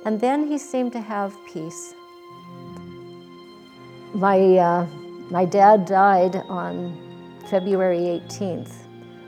And 0.06 0.18
then 0.20 0.46
he 0.46 0.56
seemed 0.56 0.92
to 0.92 1.00
have 1.00 1.36
peace. 1.52 1.92
My, 4.14 4.38
uh, 4.38 4.86
my 5.30 5.44
dad 5.44 5.84
died 5.84 6.36
on 6.48 6.96
February 7.50 7.98
18th 7.98 8.85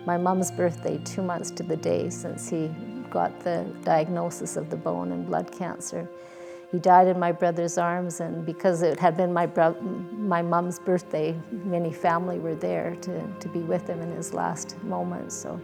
my 0.08 0.16
mom's 0.16 0.50
birthday, 0.50 0.98
two 1.04 1.20
months 1.20 1.50
to 1.50 1.62
the 1.62 1.76
day 1.76 2.08
since 2.08 2.48
he 2.48 2.70
got 3.10 3.38
the 3.40 3.66
diagnosis 3.84 4.56
of 4.56 4.70
the 4.70 4.76
bone 4.76 5.12
and 5.12 5.26
blood 5.26 5.52
cancer. 5.52 6.08
He 6.72 6.78
died 6.78 7.08
in 7.08 7.18
my 7.18 7.30
brother's 7.30 7.76
arms, 7.76 8.20
and 8.20 8.46
because 8.46 8.80
it 8.80 8.98
had 8.98 9.18
been 9.18 9.34
my, 9.34 9.44
bro- 9.44 9.78
my 10.32 10.40
mom's 10.40 10.78
birthday, 10.78 11.36
many 11.50 11.92
family 11.92 12.38
were 12.38 12.54
there 12.54 12.96
to, 13.02 13.22
to 13.38 13.48
be 13.48 13.58
with 13.58 13.86
him 13.86 14.00
in 14.00 14.10
his 14.12 14.32
last 14.32 14.82
moments. 14.82 15.36
So 15.36 15.60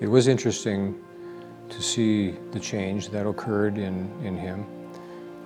it 0.00 0.08
was 0.08 0.26
interesting 0.26 1.00
to 1.68 1.80
see 1.80 2.32
the 2.50 2.58
change 2.58 3.10
that 3.10 3.24
occurred 3.24 3.78
in, 3.78 4.10
in 4.24 4.36
him. 4.36 4.66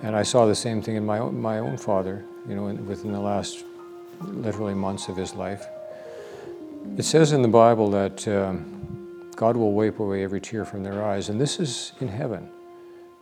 And 0.01 0.15
I 0.15 0.23
saw 0.23 0.47
the 0.47 0.55
same 0.55 0.81
thing 0.81 0.95
in 0.95 1.05
my 1.05 1.19
own, 1.19 1.39
my 1.39 1.59
own 1.59 1.77
father, 1.77 2.25
you 2.47 2.55
know, 2.55 2.69
in, 2.69 2.83
within 2.87 3.11
the 3.11 3.19
last 3.19 3.65
literally 4.21 4.73
months 4.73 5.09
of 5.09 5.15
his 5.15 5.35
life. 5.35 5.63
It 6.97 7.03
says 7.03 7.31
in 7.31 7.41
the 7.41 7.47
Bible 7.47 7.89
that 7.91 8.27
um, 8.27 9.31
God 9.35 9.55
will 9.55 9.71
wipe 9.71 9.99
away 9.99 10.23
every 10.23 10.41
tear 10.41 10.65
from 10.65 10.83
their 10.83 11.03
eyes, 11.03 11.29
and 11.29 11.39
this 11.39 11.59
is 11.59 11.93
in 12.01 12.07
heaven. 12.07 12.49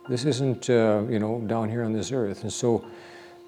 This 0.08 0.24
isn't, 0.24 0.68
uh, 0.70 1.04
you 1.08 1.18
know, 1.18 1.40
down 1.46 1.68
here 1.68 1.84
on 1.84 1.92
this 1.92 2.10
earth. 2.10 2.42
And 2.42 2.52
so 2.52 2.84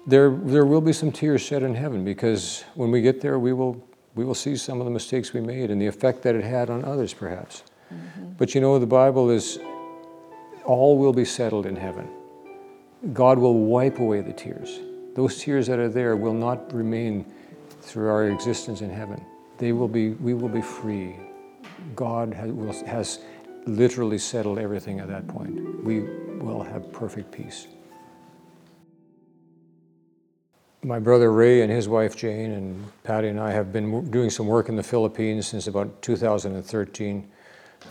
there, 0.05 0.29
there 0.29 0.65
will 0.65 0.81
be 0.81 0.93
some 0.93 1.11
tears 1.11 1.41
shed 1.41 1.63
in 1.63 1.75
heaven 1.75 2.05
because 2.05 2.63
when 2.75 2.91
we 2.91 3.01
get 3.01 3.19
there, 3.19 3.39
we 3.39 3.51
will, 3.51 3.83
we 4.15 4.23
will 4.23 4.35
see 4.35 4.55
some 4.55 4.79
of 4.79 4.85
the 4.85 4.91
mistakes 4.91 5.33
we 5.33 5.41
made 5.41 5.71
and 5.71 5.81
the 5.81 5.87
effect 5.87 6.21
that 6.23 6.35
it 6.35 6.43
had 6.43 6.69
on 6.69 6.85
others, 6.85 7.13
perhaps. 7.13 7.63
But 8.37 8.55
you 8.55 8.61
know, 8.61 8.79
the 8.79 8.85
Bible 8.85 9.29
is 9.29 9.59
all 10.63 10.97
will 10.97 11.13
be 11.13 11.25
settled 11.25 11.65
in 11.65 11.75
heaven. 11.75 12.07
God 13.13 13.39
will 13.39 13.55
wipe 13.55 13.99
away 13.99 14.21
the 14.21 14.33
tears. 14.33 14.79
Those 15.15 15.41
tears 15.41 15.67
that 15.67 15.79
are 15.79 15.89
there 15.89 16.15
will 16.15 16.33
not 16.33 16.73
remain 16.73 17.25
through 17.81 18.09
our 18.09 18.27
existence 18.27 18.81
in 18.81 18.89
heaven. 18.89 19.25
They 19.61 19.73
will 19.73 19.87
be, 19.87 20.09
we 20.09 20.33
will 20.33 20.49
be 20.49 20.63
free. 20.63 21.17
God 21.95 22.33
has, 22.33 22.51
will, 22.51 22.73
has 22.87 23.19
literally 23.67 24.17
settled 24.17 24.57
everything 24.57 24.99
at 24.99 25.07
that 25.07 25.27
point. 25.27 25.83
We 25.83 25.99
will 26.39 26.63
have 26.63 26.91
perfect 26.91 27.31
peace. 27.31 27.67
My 30.81 30.97
brother 30.97 31.31
Ray 31.31 31.61
and 31.61 31.71
his 31.71 31.87
wife 31.87 32.15
Jane 32.15 32.53
and 32.53 32.91
Patti 33.03 33.27
and 33.27 33.39
I 33.39 33.51
have 33.51 33.71
been 33.71 34.09
doing 34.09 34.31
some 34.31 34.47
work 34.47 34.67
in 34.67 34.75
the 34.75 34.81
Philippines 34.81 35.45
since 35.45 35.67
about 35.67 36.01
2013. 36.01 37.29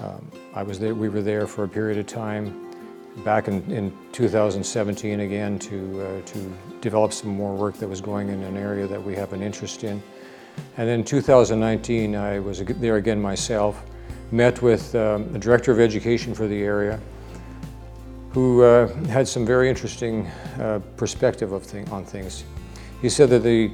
Um, 0.01 0.33
I 0.57 0.65
was 0.65 0.81
there, 0.81 0.93
we 0.93 1.09
were 1.09 1.23
there 1.23 1.47
for 1.47 1.63
a 1.63 1.69
period 1.69 1.99
of 1.99 2.09
time 2.09 2.69
back 3.19 3.47
in, 3.47 3.63
in 3.71 3.97
2017 4.11 5.21
again 5.21 5.57
to, 5.61 6.03
uh, 6.03 6.27
to 6.27 6.53
develop 6.81 7.13
some 7.13 7.31
more 7.31 7.55
work 7.55 7.77
that 7.77 7.87
was 7.87 8.01
going 8.01 8.29
in 8.29 8.43
an 8.43 8.57
area 8.57 8.89
that 8.89 9.01
we 9.01 9.15
have 9.15 9.33
an 9.33 9.41
interest 9.41 9.85
in. 9.85 10.03
And 10.77 10.89
then 10.89 11.01
in 11.01 11.05
2019, 11.05 12.17
I 12.17 12.39
was 12.39 12.61
there 12.65 12.97
again 12.97 13.21
myself, 13.21 13.83
met 14.31 14.63
with 14.63 14.95
um, 14.95 15.33
the 15.33 15.39
Director 15.39 15.73
of 15.73 15.81
Education 15.81 16.35
for 16.35 16.47
the 16.47 16.63
area, 16.63 16.99
who 18.31 18.63
uh, 18.63 18.93
had 19.07 19.27
some 19.27 19.45
very 19.45 19.69
interesting 19.69 20.27
uh, 20.59 20.81
perspective 20.97 21.53
of 21.53 21.63
thing, 21.63 21.89
on 21.91 22.05
things. 22.05 22.45
He 23.03 23.09
said 23.09 23.31
that 23.31 23.43
the 23.43 23.71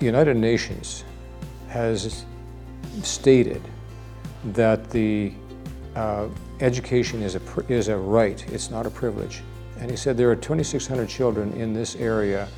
United 0.00 0.36
Nations 0.36 1.04
has 1.68 2.24
stated 3.02 3.62
that 4.52 4.90
the 4.90 5.32
uh, 5.94 6.28
education 6.60 7.22
is 7.22 7.36
a, 7.36 7.40
is 7.68 7.88
a 7.88 7.96
right, 7.96 8.44
it's 8.52 8.70
not 8.70 8.86
a 8.86 8.90
privilege. 8.90 9.42
And 9.78 9.90
he 9.90 9.96
said 9.96 10.16
there 10.16 10.30
are 10.30 10.36
2,600 10.36 11.08
children 11.08 11.52
in 11.52 11.72
this 11.72 11.96
area 11.96 12.48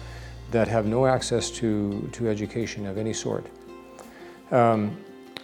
that 0.54 0.68
have 0.68 0.86
no 0.86 1.04
access 1.04 1.50
to, 1.50 2.08
to 2.12 2.28
education 2.28 2.86
of 2.86 2.96
any 2.96 3.12
sort. 3.12 3.44
Um, 4.52 4.96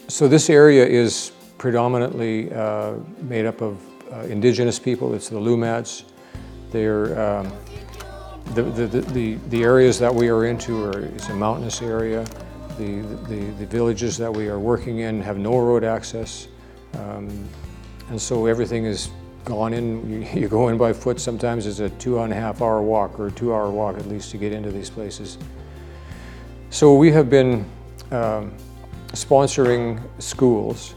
so 0.07 0.29
this 0.29 0.49
area 0.49 0.87
is 0.87 1.33
predominantly 1.59 2.53
uh, 2.53 2.92
made 3.23 3.44
up 3.44 3.61
of 3.61 3.81
uh, 4.12 4.20
indigenous 4.20 4.79
people. 4.79 5.12
It's 5.14 5.29
the 5.29 5.40
Lumads. 5.40 6.05
They're, 6.70 7.20
um, 7.20 7.53
the, 8.55 8.62
the, 8.62 8.87
the, 8.87 9.35
the, 9.49 9.64
areas 9.64 9.99
that 9.99 10.14
we 10.14 10.29
are 10.29 10.44
into 10.44 10.85
are, 10.85 11.01
is 11.01 11.29
a 11.29 11.35
mountainous 11.35 11.83
area. 11.83 12.25
The, 12.79 13.01
the, 13.29 13.51
the 13.59 13.66
villages 13.66 14.16
that 14.16 14.33
we 14.33 14.46
are 14.46 14.61
working 14.61 15.01
in 15.01 15.20
have 15.23 15.38
no 15.38 15.59
road 15.59 15.83
access. 15.83 16.46
Um, 16.94 17.49
and 18.11 18.23
so 18.23 18.46
everything 18.46 18.85
is 18.85 19.11
gone 19.44 19.72
in, 19.74 20.22
you, 20.35 20.48
go 20.48 20.68
in 20.68 20.79
by 20.79 20.92
foot, 20.92 21.20
sometimes 21.20 21.66
it's 21.66 21.81
a 21.81 21.90
two 21.90 22.18
and 22.20 22.33
a 22.33 22.37
half 22.37 22.62
hour 22.62 22.83
walk 22.83 23.18
or 23.18 23.29
a 23.29 23.31
two 23.31 23.53
hour 23.55 23.70
walk 23.70 23.98
at 23.98 24.07
least 24.07 24.31
to 24.33 24.37
get 24.37 24.53
into 24.53 24.70
these 24.70 24.90
places. 24.90 25.38
So 26.70 26.94
we 26.94 27.11
have 27.12 27.29
been 27.29 27.64
um, 28.11 28.53
sponsoring 29.12 30.00
schools. 30.20 30.94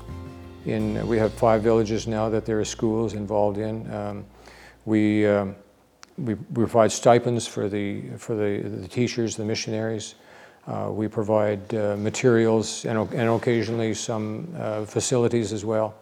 In, 0.66 1.06
we 1.08 1.18
have 1.18 1.34
five 1.34 1.62
villages 1.62 2.08
now 2.08 2.30
that 2.30 2.46
there 2.46 2.60
are 2.60 2.66
schools 2.66 3.14
involved 3.14 3.58
in. 3.58 3.92
Um, 3.94 4.26
we, 4.86 5.26
um, 5.28 5.56
we 6.18 6.36
provide 6.36 6.92
stipends 6.92 7.48
for 7.48 7.68
the, 7.68 8.04
for 8.18 8.36
the, 8.36 8.70
the 8.70 8.88
teachers, 8.88 9.36
the 9.36 9.46
missionaries. 9.46 10.16
Uh, 10.68 10.90
we 10.92 11.08
provide 11.08 11.74
uh, 11.74 11.98
materials 11.98 12.86
and, 12.86 12.98
and 13.14 13.30
occasionally 13.30 13.94
some 13.94 14.48
uh, 14.58 14.86
facilities 14.86 15.52
as 15.52 15.66
well. 15.66 15.96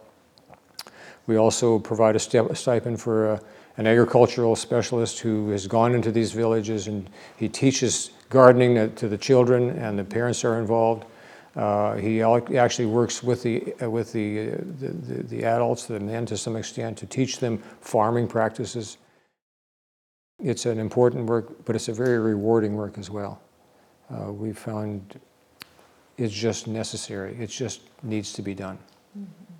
We 1.26 1.36
also 1.36 1.78
provide 1.78 2.16
a 2.16 2.18
stipend 2.18 3.00
for 3.00 3.32
a, 3.34 3.40
an 3.76 3.86
agricultural 3.86 4.56
specialist 4.56 5.20
who 5.20 5.50
has 5.50 5.66
gone 5.66 5.94
into 5.94 6.12
these 6.12 6.32
villages 6.32 6.88
and 6.88 7.08
he 7.36 7.48
teaches 7.48 8.10
gardening 8.28 8.94
to 8.94 9.08
the 9.08 9.18
children 9.18 9.70
and 9.70 9.98
the 9.98 10.04
parents 10.04 10.44
are 10.44 10.58
involved. 10.58 11.04
Uh, 11.54 11.96
he 11.96 12.22
actually 12.22 12.86
works 12.86 13.22
with 13.22 13.42
the 13.42 13.74
uh, 13.82 13.90
with 13.90 14.10
the, 14.12 14.52
uh, 14.52 14.56
the, 14.80 15.22
the 15.24 15.44
adults, 15.44 15.84
the 15.84 16.00
men 16.00 16.24
to 16.24 16.36
some 16.36 16.56
extent, 16.56 16.96
to 16.96 17.06
teach 17.06 17.38
them 17.38 17.58
farming 17.80 18.26
practices. 18.26 18.96
It's 20.42 20.64
an 20.64 20.78
important 20.78 21.26
work, 21.26 21.64
but 21.66 21.76
it's 21.76 21.88
a 21.88 21.92
very 21.92 22.18
rewarding 22.18 22.74
work 22.74 22.96
as 22.96 23.10
well. 23.10 23.38
Uh, 24.10 24.32
we 24.32 24.52
found 24.52 25.20
it's 26.16 26.32
just 26.32 26.66
necessary. 26.66 27.36
It 27.38 27.50
just 27.50 27.82
needs 28.02 28.32
to 28.32 28.42
be 28.42 28.54
done. 28.54 28.78
Mm-hmm. 29.18 29.51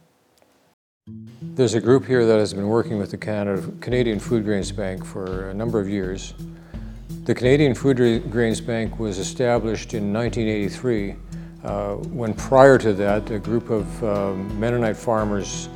There's 1.54 1.74
a 1.74 1.80
group 1.80 2.06
here 2.06 2.24
that 2.24 2.38
has 2.38 2.54
been 2.54 2.68
working 2.68 2.96
with 2.96 3.10
the 3.10 3.18
Canada, 3.18 3.70
Canadian 3.80 4.18
Food 4.18 4.44
Grains 4.44 4.72
Bank 4.72 5.04
for 5.04 5.50
a 5.50 5.54
number 5.54 5.78
of 5.78 5.86
years. 5.86 6.32
The 7.24 7.34
Canadian 7.34 7.74
Food 7.74 8.30
Grains 8.30 8.58
Bank 8.58 8.98
was 8.98 9.18
established 9.18 9.92
in 9.92 10.14
1983 10.14 11.14
uh, 11.64 11.94
when 11.96 12.32
prior 12.32 12.78
to 12.78 12.94
that 12.94 13.30
a 13.30 13.38
group 13.38 13.68
of 13.68 14.02
uh, 14.02 14.32
Mennonite 14.54 14.96
farmers 14.96 15.68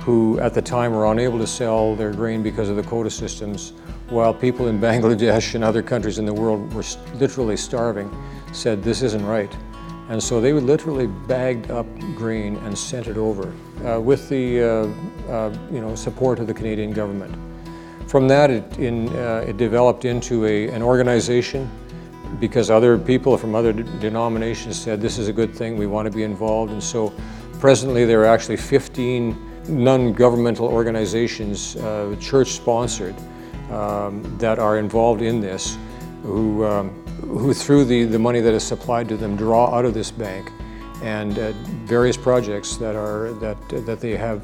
who 0.00 0.38
at 0.38 0.54
the 0.54 0.62
time 0.62 0.92
were 0.92 1.10
unable 1.10 1.38
to 1.38 1.46
sell 1.46 1.96
their 1.96 2.12
grain 2.12 2.42
because 2.42 2.68
of 2.68 2.76
the 2.76 2.82
quota 2.84 3.10
systems 3.10 3.72
while 4.10 4.32
people 4.32 4.68
in 4.68 4.78
Bangladesh 4.78 5.56
and 5.56 5.64
other 5.64 5.82
countries 5.82 6.18
in 6.18 6.24
the 6.24 6.34
world 6.34 6.72
were 6.72 6.84
literally 7.14 7.56
starving 7.56 8.08
said 8.52 8.82
this 8.82 9.02
isn't 9.02 9.26
right. 9.26 9.52
And 10.08 10.22
so 10.22 10.40
they 10.40 10.52
would 10.52 10.62
literally 10.62 11.06
bagged 11.06 11.70
up 11.70 11.86
grain 12.14 12.56
and 12.58 12.78
sent 12.78 13.08
it 13.08 13.16
over 13.16 13.52
uh, 13.84 14.00
with 14.00 14.28
the 14.28 14.62
uh, 14.62 14.66
uh, 15.30 15.56
you 15.70 15.80
know, 15.80 15.94
support 15.94 16.38
of 16.38 16.46
the 16.46 16.54
Canadian 16.54 16.92
government. 16.92 17.34
From 18.06 18.28
that, 18.28 18.50
it, 18.50 18.78
in, 18.78 19.08
uh, 19.16 19.44
it 19.48 19.56
developed 19.56 20.04
into 20.04 20.46
a, 20.46 20.68
an 20.68 20.82
organization 20.82 21.68
because 22.38 22.70
other 22.70 22.96
people 22.98 23.36
from 23.36 23.54
other 23.54 23.72
denominations 23.72 24.80
said 24.80 25.00
this 25.00 25.18
is 25.18 25.28
a 25.28 25.32
good 25.32 25.52
thing, 25.52 25.76
we 25.76 25.86
want 25.86 26.06
to 26.06 26.16
be 26.16 26.22
involved. 26.22 26.70
And 26.70 26.82
so 26.82 27.12
presently 27.58 28.04
there 28.04 28.20
are 28.20 28.26
actually 28.26 28.58
15 28.58 29.36
non-governmental 29.68 30.66
organizations, 30.66 31.74
uh, 31.76 32.14
church-sponsored, 32.20 33.14
um, 33.70 34.22
that 34.38 34.60
are 34.60 34.78
involved 34.78 35.22
in 35.22 35.40
this, 35.40 35.76
who 36.22 36.64
um, 36.64 37.05
who 37.20 37.52
through 37.54 37.84
the, 37.84 38.04
the 38.04 38.18
money 38.18 38.40
that 38.40 38.54
is 38.54 38.64
supplied 38.64 39.08
to 39.08 39.16
them 39.16 39.36
draw 39.36 39.74
out 39.74 39.84
of 39.84 39.94
this 39.94 40.10
bank 40.10 40.50
and 41.02 41.38
uh, 41.38 41.52
various 41.84 42.16
projects 42.16 42.76
that 42.76 42.94
are 42.94 43.32
that 43.34 43.56
that 43.68 44.00
they 44.00 44.16
have 44.16 44.42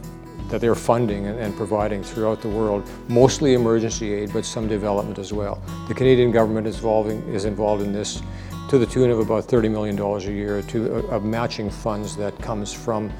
that 0.52 0.60
they're 0.60 0.74
funding 0.74 1.26
and, 1.26 1.56
providing 1.56 2.02
throughout 2.02 2.42
the 2.42 2.48
world, 2.48 2.86
mostly 3.08 3.54
emergency 3.54 4.12
aid, 4.12 4.30
but 4.34 4.44
some 4.44 4.68
development 4.68 5.18
as 5.18 5.32
well. 5.32 5.62
The 5.88 5.94
Canadian 5.94 6.30
government 6.30 6.66
is, 6.66 6.76
involving, 6.76 7.22
is 7.28 7.46
involved 7.46 7.82
in 7.82 7.90
this 7.90 8.20
to 8.68 8.76
the 8.76 8.84
tune 8.84 9.10
of 9.10 9.18
about 9.18 9.44
$30 9.44 9.70
million 9.70 9.98
a 9.98 10.18
year 10.30 10.60
to, 10.62 10.94
uh, 10.94 11.14
of 11.14 11.24
matching 11.24 11.70
funds 11.70 12.16
that 12.16 12.38
comes 12.42 12.70
from 12.72 13.10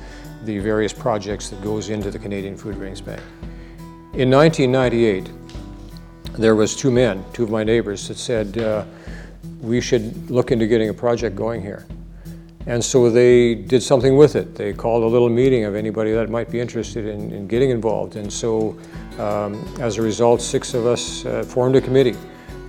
the 0.45 0.59
various 0.59 0.93
projects 0.93 1.49
that 1.49 1.63
goes 1.63 1.89
into 1.89 2.11
the 2.11 2.19
Canadian 2.19 2.55
Food 2.55 2.77
Grains 2.77 3.01
Bank. 3.01 3.23
In 4.13 4.31
1998, 4.31 5.31
there 6.39 6.55
was 6.55 6.77
two 6.77 6.91
men, 6.91 7.25
two 7.33 7.45
of 7.45 7.51
my 7.51 7.65
neighbors, 7.65 8.09
that 8.09 8.19
said, 8.19 8.59
uh, 8.59 8.85
we 9.63 9.81
should 9.81 10.31
look 10.31 10.51
into 10.51 10.67
getting 10.67 10.91
a 10.91 10.95
project 10.95 11.37
going 11.37 11.63
here. 11.63 11.87
And 12.67 12.85
so 12.85 13.11
they 13.11 13.55
did 13.55 13.83
something 13.83 14.17
with 14.17 14.37
it. 14.37 14.55
They 14.55 14.73
called 14.73 15.03
a 15.03 15.07
little 15.07 15.29
meeting 15.29 15.65
of 15.65 15.75
anybody 15.75 16.13
that 16.13 16.31
might 16.31 16.49
be 16.51 16.61
interested 16.61 17.07
in, 17.07 17.33
in 17.33 17.49
getting 17.49 17.71
involved. 17.71 18.15
And 18.17 18.33
so 18.33 18.79
um, 19.19 19.55
as 19.81 19.99
a 19.99 20.03
result, 20.03 20.41
six 20.41 20.73
of 20.75 20.87
us 20.87 21.25
uh, 21.25 21.43
formed 21.43 21.75
a 21.77 21.81
committee. 21.81 22.17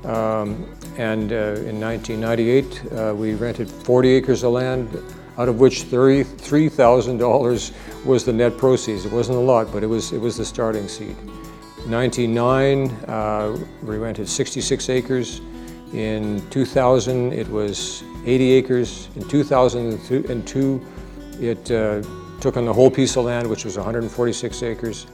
Um, 0.03 0.65
and 0.97 1.31
uh, 1.31 1.61
in 1.65 1.79
1998, 1.79 2.91
uh, 2.91 3.13
we 3.15 3.35
rented 3.35 3.69
40 3.69 4.09
acres 4.09 4.41
of 4.43 4.53
land, 4.53 4.89
out 5.37 5.49
of 5.49 5.59
which 5.59 5.83
$33,000 5.83 8.05
was 8.05 8.25
the 8.25 8.33
net 8.33 8.57
proceeds. 8.57 9.05
It 9.05 9.11
wasn't 9.11 9.37
a 9.37 9.41
lot, 9.41 9.71
but 9.71 9.83
it 9.83 9.87
was, 9.87 10.11
it 10.11 10.19
was 10.19 10.37
the 10.37 10.45
starting 10.45 10.87
seed. 10.87 11.15
1999, 11.87 12.89
uh, 13.07 13.55
we 13.83 13.97
rented 13.97 14.27
66 14.27 14.89
acres. 14.89 15.41
In 15.93 16.41
2000, 16.49 17.33
it 17.33 17.47
was 17.49 18.03
80 18.25 18.51
acres. 18.51 19.09
In 19.15 19.27
2002, 19.27 20.85
it 21.39 21.71
uh, 21.71 22.01
took 22.41 22.57
on 22.57 22.65
the 22.65 22.73
whole 22.73 22.89
piece 22.89 23.15
of 23.15 23.25
land, 23.25 23.47
which 23.47 23.63
was 23.63 23.77
146 23.77 24.63
acres. 24.63 25.05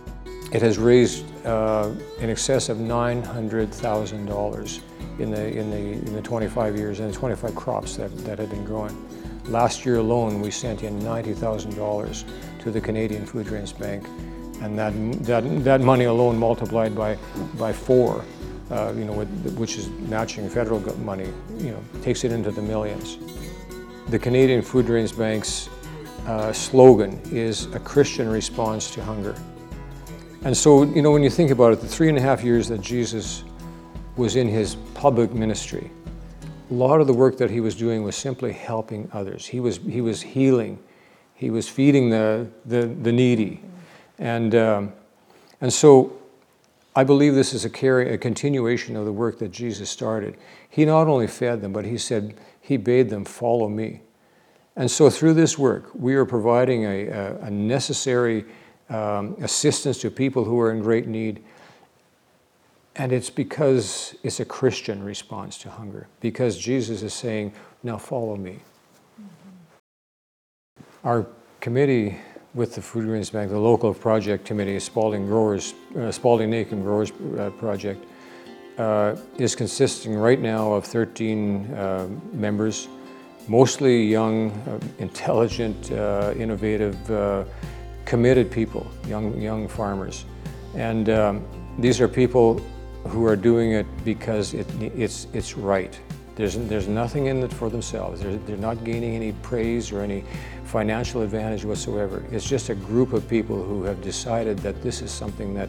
it 0.52 0.62
has 0.62 0.78
raised 0.78 1.26
uh, 1.46 1.92
in 2.20 2.30
excess 2.30 2.70
of 2.70 2.78
$900,000 2.78 4.80
in 5.20 5.32
the, 5.32 5.48
in, 5.48 5.70
the, 5.70 5.78
in 5.78 6.14
the 6.14 6.22
25 6.22 6.78
years 6.78 7.02
and 7.02 7.14
the 7.14 7.18
25 7.18 7.54
crops 7.56 7.98
that, 7.98 8.18
that 8.20 8.40
have 8.40 8.50
been 8.50 8.64
growing. 8.66 8.96
Last 9.46 9.86
year 9.86 9.98
alone, 9.98 10.42
we 10.42 10.50
sent 10.50 10.84
in 10.84 11.00
$90,000 11.02 12.24
to 12.64 12.72
the 12.72 12.82
Canadian 12.82 13.26
Food 13.26 13.48
Grains 13.48 13.74
Bank, 13.74 14.08
and 14.62 14.78
that, 14.78 14.94
that, 15.26 15.64
that 15.64 15.82
money 15.82 16.06
alone 16.06 16.38
multiplied 16.38 16.96
by, 16.96 17.18
by 17.58 17.74
four, 17.74 18.24
uh, 18.72 18.94
you 18.96 19.06
know, 19.06 19.14
which 19.14 19.78
is 19.78 19.90
matching 20.08 20.50
federal 20.50 20.80
money, 21.00 21.28
you 21.58 21.72
know, 21.72 21.84
takes 22.02 22.24
it 22.24 22.32
into 22.32 22.52
the 22.52 22.62
millions. 22.62 23.18
The 24.10 24.20
Canadian 24.20 24.62
Food 24.62 24.86
Grains 24.86 25.12
Bank's 25.12 25.70
uh, 26.26 26.54
slogan 26.54 27.20
is 27.32 27.66
a 27.74 27.80
Christian 27.80 28.30
response 28.30 28.92
to 28.92 29.04
hunger. 29.04 29.36
And 30.44 30.56
so, 30.56 30.84
you 30.84 31.02
know, 31.02 31.12
when 31.12 31.24
you 31.24 31.30
think 31.30 31.52
about 31.52 31.74
it, 31.74 31.82
the 31.82 31.88
three 31.88 32.10
and 32.10 32.18
a 32.18 32.22
half 32.22 32.44
years 32.44 32.68
that 32.70 32.82
Jesus 32.82 33.44
was 34.16 34.36
in 34.36 34.48
his 34.48 34.76
public 34.94 35.34
ministry, 35.34 35.92
a 36.70 36.74
lot 36.74 37.02
of 37.02 37.08
the 37.08 37.14
work 37.14 37.38
that 37.38 37.50
he 37.50 37.60
was 37.60 37.76
doing 37.76 38.04
was 38.04 38.16
simply 38.16 38.52
helping 38.52 39.10
others. 39.12 39.46
He 39.46 39.60
was, 39.60 39.78
he 39.78 40.02
was 40.02 40.22
healing, 40.22 40.78
he 41.34 41.50
was 41.50 41.68
feeding 41.68 42.10
the, 42.10 42.48
the, 42.66 42.86
the 42.86 43.12
needy. 43.12 43.62
And, 44.20 44.54
um, 44.56 44.94
and 45.62 45.74
so 45.74 46.19
I 47.00 47.06
believe 47.06 47.34
this 47.34 47.54
is 47.54 47.64
a, 47.64 47.70
carry, 47.70 48.14
a 48.14 48.18
continuation 48.18 48.98
of 48.98 49.06
the 49.06 49.14
work 49.14 49.40
that 49.40 49.54
Jesus 49.54 49.90
started. 49.90 50.36
He 50.70 50.84
not 50.84 51.08
only 51.08 51.28
fed 51.28 51.62
them, 51.62 51.72
but 51.72 51.86
he 51.86 51.98
said, 51.98 52.36
he 52.60 52.76
bade 52.76 53.10
them, 53.10 53.24
follow 53.24 53.70
me. 53.70 54.02
And 54.76 54.92
so 54.92 55.10
through 55.10 55.36
this 55.36 55.58
work, 55.58 55.92
we 55.94 56.16
are 56.16 56.26
providing 56.26 56.84
a, 56.84 57.08
a, 57.08 57.38
a 57.44 57.50
necessary 57.50 58.44
um, 58.90 59.38
assistance 59.40 60.02
to 60.02 60.12
people 60.12 60.44
who 60.44 60.60
are 60.60 60.74
in 60.74 60.82
great 60.82 61.08
need. 61.08 61.42
And 62.98 63.14
it's 63.14 63.30
because 63.30 64.14
it's 64.22 64.42
a 64.42 64.46
Christian 64.46 65.02
response 65.02 65.58
to 65.60 65.70
hunger, 65.70 66.10
because 66.20 66.58
Jesus 66.58 67.02
is 67.02 67.14
saying, 67.14 67.54
now 67.82 67.98
follow 67.98 68.36
me. 68.36 68.60
Mm-hmm. 69.22 71.08
Our 71.08 71.28
committee 71.62 72.18
with 72.54 72.76
the 72.76 72.82
Food 72.82 73.06
Grains 73.06 73.30
Bank, 73.30 73.52
the 73.52 73.60
local 73.60 73.94
project 73.94 74.46
committee, 74.46 74.80
Spalding 74.80 75.28
Growers, 75.28 75.74
uh, 75.98 76.12
Spalding 76.12 76.50
Naicam 76.50 76.82
Growers 76.82 77.12
uh, 77.38 77.50
Project, 77.52 78.06
uh, 78.78 79.16
is 79.38 79.56
consisting 79.56 80.16
right 80.16 80.40
now 80.40 80.74
of 80.74 80.86
13 80.86 81.74
uh, 81.74 82.08
members, 82.32 82.88
mostly 83.48 84.04
young, 84.04 84.52
uh, 84.52 84.80
intelligent, 85.00 85.92
uh, 85.92 86.34
innovative, 86.38 86.98
committed 88.06 88.50
people, 88.50 88.90
young, 89.08 89.40
young 89.40 89.68
farmers. 89.68 90.26
And 90.76 91.10
um, 91.10 91.46
these 91.78 92.02
are 92.02 92.08
people 92.08 92.60
who 93.08 93.26
are 93.26 93.36
doing 93.36 93.74
it 93.74 93.86
because 94.04 94.54
it, 94.54 94.68
it's, 94.82 95.28
it's 95.34 95.56
right. 95.56 96.00
There's, 96.40 96.56
there's 96.56 96.88
nothing 96.88 97.26
in 97.26 97.44
it 97.44 97.52
for 97.52 97.70
themselves. 97.70 98.22
They're, 98.22 98.38
they're 98.38 98.56
not 98.56 98.86
gaining 98.86 99.14
any 99.14 99.34
praise 99.44 99.92
or 99.92 100.00
any 100.00 100.24
financial 100.64 101.22
advantage 101.22 101.66
whatsoever. 101.66 102.24
It's 102.32 102.48
just 102.48 102.70
a 102.70 102.76
group 102.76 103.12
of 103.12 103.28
people 103.28 103.62
who 103.62 103.84
have 103.84 104.02
decided 104.02 104.58
that 104.60 104.82
this 104.82 105.02
is 105.02 105.12
something 105.12 105.54
that 105.56 105.68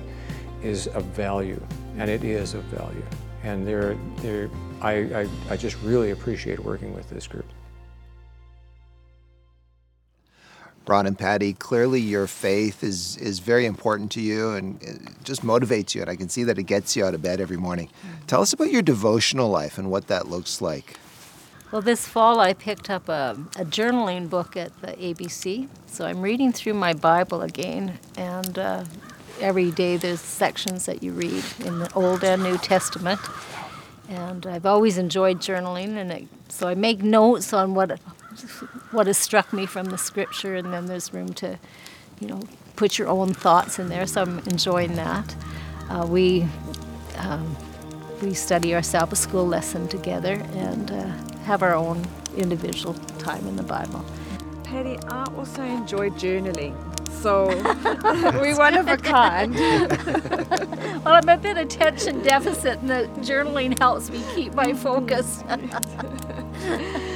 is 0.63 0.87
of 0.87 1.03
value, 1.07 1.61
and 1.99 2.09
it 2.09 2.23
is 2.23 2.55
of 2.55 2.63
value. 2.67 3.03
And 3.43 3.67
they're, 3.67 3.97
they're, 4.19 4.49
I, 4.81 4.93
I, 4.93 5.29
I 5.51 5.57
just 5.57 5.77
really 5.83 6.13
appreciate 6.13 6.61
working 6.61 6.95
with 6.95 7.11
this 7.11 7.27
group. 7.27 7.47
Ron 10.91 11.07
and 11.07 11.17
Patti, 11.17 11.53
clearly 11.53 12.01
your 12.01 12.27
faith 12.27 12.83
is, 12.83 13.17
is 13.19 13.39
very 13.39 13.65
important 13.65 14.11
to 14.11 14.21
you 14.21 14.51
and 14.51 14.83
it 14.83 15.01
just 15.23 15.43
motivates 15.43 15.95
you. 15.95 16.01
And 16.01 16.11
I 16.11 16.17
can 16.17 16.29
see 16.29 16.43
that 16.43 16.59
it 16.59 16.65
gets 16.65 16.97
you 16.97 17.05
out 17.05 17.15
of 17.15 17.23
bed 17.23 17.41
every 17.41 17.57
morning. 17.57 17.87
Mm-hmm. 17.87 18.27
Tell 18.27 18.43
us 18.43 18.53
about 18.53 18.73
your 18.73 18.83
devotional 18.83 19.49
life 19.49 19.79
and 19.79 19.89
what 19.89 20.09
that 20.09 20.27
looks 20.27 20.61
like. 20.61 20.97
Well, 21.71 21.81
this 21.81 22.09
fall 22.09 22.41
I 22.41 22.55
picked 22.55 22.91
up 22.91 23.09
a, 23.09 23.39
a 23.55 23.65
journaling 23.65 24.29
book 24.29 24.57
at 24.57 24.77
the 24.81 24.89
ABC. 24.89 25.69
So 25.87 26.07
I'm 26.07 26.23
reading 26.23 26.53
through 26.53 26.75
my 26.75 26.93
Bible 26.93 27.43
again. 27.43 28.01
And 28.17 28.59
uh, 28.59 28.85
every 29.41 29.71
day 29.71 29.97
there's 29.97 30.21
sections 30.21 30.87
that 30.87 31.05
you 31.05 31.13
read 31.13 31.45
in 31.65 31.79
the 31.79 31.93
Old 31.95 32.25
and 32.25 32.43
New 32.43 32.59
Testament. 32.59 33.21
And 34.09 34.45
I've 34.45 34.67
always 34.67 34.99
enjoyed 34.99 35.39
journaling. 35.39 35.97
And 35.97 36.11
it, 36.11 36.27
so 36.49 36.67
I 36.67 36.75
make 36.75 37.01
notes 37.01 37.53
on 37.53 37.75
what 37.75 38.01
what 38.91 39.07
has 39.07 39.19
struck 39.19 39.53
me 39.53 39.67
from 39.67 39.87
the 39.87 39.99
scripture, 39.99 40.55
and 40.57 40.73
then 40.73 40.87
there's 40.87 41.13
room 41.13 41.33
to, 41.35 41.59
you 42.21 42.29
know, 42.29 42.43
put 42.77 42.99
your 42.99 43.09
own 43.09 43.35
thoughts 43.35 43.79
in 43.79 43.89
there. 43.89 44.07
So 44.07 44.23
I'm 44.23 44.39
enjoying 44.41 44.97
that. 44.97 45.35
Uh, 45.89 46.07
we 46.09 46.47
um, 47.19 47.57
we 48.23 48.35
study 48.35 48.75
our 48.75 48.83
Sabbath 48.83 49.19
school 49.19 49.47
lesson 49.47 49.89
together 49.89 50.35
and 50.55 50.91
uh, 50.91 51.07
have 51.45 51.63
our 51.63 51.75
own 51.75 52.07
individual 52.37 52.95
time 53.19 53.47
in 53.47 53.57
the 53.57 53.63
Bible. 53.63 54.05
Patti, 54.65 54.99
I 55.09 55.25
also 55.37 55.63
enjoy 55.63 56.11
journaling. 56.11 56.77
So 57.11 57.49
we're 58.41 58.57
one 58.57 58.77
of 58.77 58.89
a 58.89 58.97
kind. 58.97 59.55
well, 61.05 61.15
I'm 61.15 61.29
a 61.29 61.37
bit 61.37 61.59
attention 61.59 62.23
deficit, 62.23 62.79
and 62.79 62.89
the 62.89 63.11
journaling 63.21 63.79
helps 63.79 64.11
me 64.11 64.23
keep 64.35 64.55
my 64.55 64.73
focus. 64.73 65.43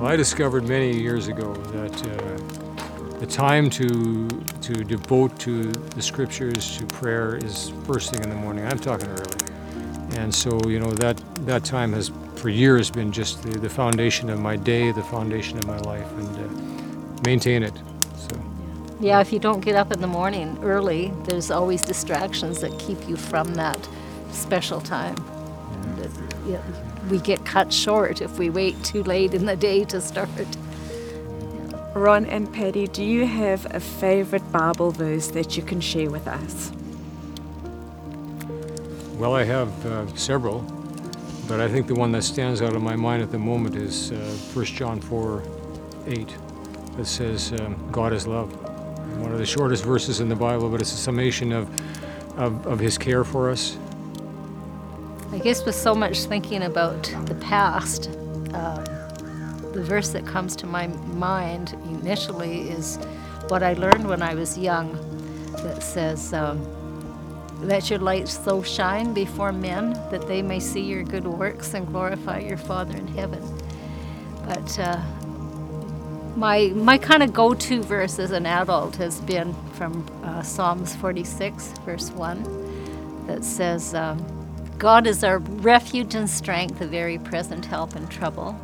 Well, 0.00 0.10
I 0.10 0.16
discovered 0.16 0.66
many 0.66 0.98
years 0.98 1.28
ago 1.28 1.52
that 1.52 1.94
uh, 2.06 3.18
the 3.18 3.26
time 3.26 3.68
to 3.68 4.28
to 4.62 4.72
devote 4.82 5.38
to 5.40 5.70
the 5.70 6.00
scriptures, 6.00 6.78
to 6.78 6.86
prayer, 6.86 7.36
is 7.36 7.74
first 7.84 8.10
thing 8.10 8.22
in 8.22 8.30
the 8.30 8.34
morning. 8.34 8.64
I'm 8.64 8.78
talking 8.78 9.08
early, 9.08 10.16
and 10.16 10.34
so 10.34 10.58
you 10.66 10.80
know 10.80 10.90
that 10.92 11.22
that 11.44 11.64
time 11.64 11.92
has 11.92 12.10
for 12.36 12.48
years 12.48 12.90
been 12.90 13.12
just 13.12 13.42
the, 13.42 13.58
the 13.58 13.68
foundation 13.68 14.30
of 14.30 14.40
my 14.40 14.56
day, 14.56 14.90
the 14.90 15.02
foundation 15.02 15.58
of 15.58 15.66
my 15.66 15.76
life, 15.80 16.10
and 16.12 16.34
uh, 16.34 17.22
maintain 17.26 17.62
it. 17.62 17.74
So. 18.16 18.42
Yeah, 19.00 19.20
if 19.20 19.34
you 19.34 19.38
don't 19.38 19.60
get 19.60 19.76
up 19.76 19.92
in 19.92 20.00
the 20.00 20.06
morning 20.06 20.56
early, 20.62 21.12
there's 21.24 21.50
always 21.50 21.82
distractions 21.82 22.62
that 22.62 22.72
keep 22.78 23.06
you 23.06 23.18
from 23.18 23.52
that 23.56 23.86
special 24.30 24.80
time. 24.80 25.16
Yeah 26.48 26.62
we 27.08 27.18
get 27.18 27.44
cut 27.44 27.72
short 27.72 28.20
if 28.20 28.38
we 28.38 28.50
wait 28.50 28.82
too 28.84 29.02
late 29.02 29.34
in 29.34 29.46
the 29.46 29.56
day 29.56 29.84
to 29.84 30.00
start. 30.00 30.28
Ron 31.94 32.26
and 32.26 32.52
Patti, 32.52 32.86
do 32.86 33.02
you 33.02 33.26
have 33.26 33.66
a 33.74 33.80
favorite 33.80 34.50
Bible 34.52 34.90
verse 34.90 35.28
that 35.28 35.56
you 35.56 35.62
can 35.62 35.80
share 35.80 36.10
with 36.10 36.26
us? 36.28 36.72
Well, 39.18 39.34
I 39.34 39.44
have 39.44 39.86
uh, 39.86 40.06
several, 40.14 40.60
but 41.48 41.60
I 41.60 41.68
think 41.68 41.86
the 41.86 41.94
one 41.94 42.12
that 42.12 42.22
stands 42.22 42.62
out 42.62 42.74
in 42.74 42.82
my 42.82 42.96
mind 42.96 43.22
at 43.22 43.32
the 43.32 43.38
moment 43.38 43.74
is 43.76 44.12
uh, 44.12 44.16
1 44.54 44.64
John 44.66 45.00
4 45.00 45.42
8 46.06 46.36
that 46.96 47.06
says, 47.06 47.52
um, 47.60 47.76
God 47.90 48.12
is 48.12 48.26
love. 48.26 48.50
One 49.18 49.32
of 49.32 49.38
the 49.38 49.46
shortest 49.46 49.84
verses 49.84 50.20
in 50.20 50.28
the 50.28 50.36
Bible, 50.36 50.70
but 50.70 50.80
it's 50.80 50.92
a 50.92 50.96
summation 50.96 51.52
of, 51.52 51.68
of, 52.38 52.66
of 52.66 52.78
His 52.78 52.96
care 52.96 53.24
for 53.24 53.50
us 53.50 53.76
I 53.89 53.89
guess 55.40 55.64
with 55.64 55.74
so 55.74 55.94
much 55.94 56.24
thinking 56.24 56.64
about 56.64 57.02
the 57.24 57.34
past, 57.36 58.08
um, 58.52 58.84
the 59.72 59.82
verse 59.82 60.10
that 60.10 60.26
comes 60.26 60.54
to 60.56 60.66
my 60.66 60.86
mind 60.86 61.72
initially 61.84 62.68
is 62.68 62.98
what 63.48 63.62
I 63.62 63.72
learned 63.72 64.06
when 64.06 64.20
I 64.22 64.34
was 64.34 64.58
young 64.58 64.92
that 65.62 65.82
says, 65.82 66.34
um, 66.34 66.60
Let 67.62 67.88
your 67.88 68.00
light 68.00 68.28
so 68.28 68.62
shine 68.62 69.14
before 69.14 69.50
men 69.50 69.94
that 70.10 70.28
they 70.28 70.42
may 70.42 70.60
see 70.60 70.82
your 70.82 71.04
good 71.04 71.26
works 71.26 71.72
and 71.72 71.86
glorify 71.86 72.40
your 72.40 72.58
Father 72.58 72.96
in 72.96 73.06
heaven. 73.08 73.42
But 74.44 74.78
uh, 74.78 75.00
my, 76.36 76.68
my 76.74 76.98
kind 76.98 77.22
of 77.22 77.32
go 77.32 77.54
to 77.54 77.82
verse 77.82 78.18
as 78.18 78.30
an 78.32 78.44
adult 78.44 78.96
has 78.96 79.20
been 79.22 79.54
from 79.72 80.06
uh, 80.22 80.42
Psalms 80.42 80.94
46, 80.96 81.68
verse 81.84 82.10
1, 82.10 83.26
that 83.26 83.42
says, 83.42 83.94
um, 83.94 84.39
God 84.80 85.06
is 85.06 85.22
our 85.22 85.40
refuge 85.40 86.14
and 86.14 86.28
strength, 86.28 86.80
a 86.80 86.86
very 86.86 87.18
present 87.18 87.66
help 87.66 87.96
in 87.96 88.08
trouble. 88.08 88.58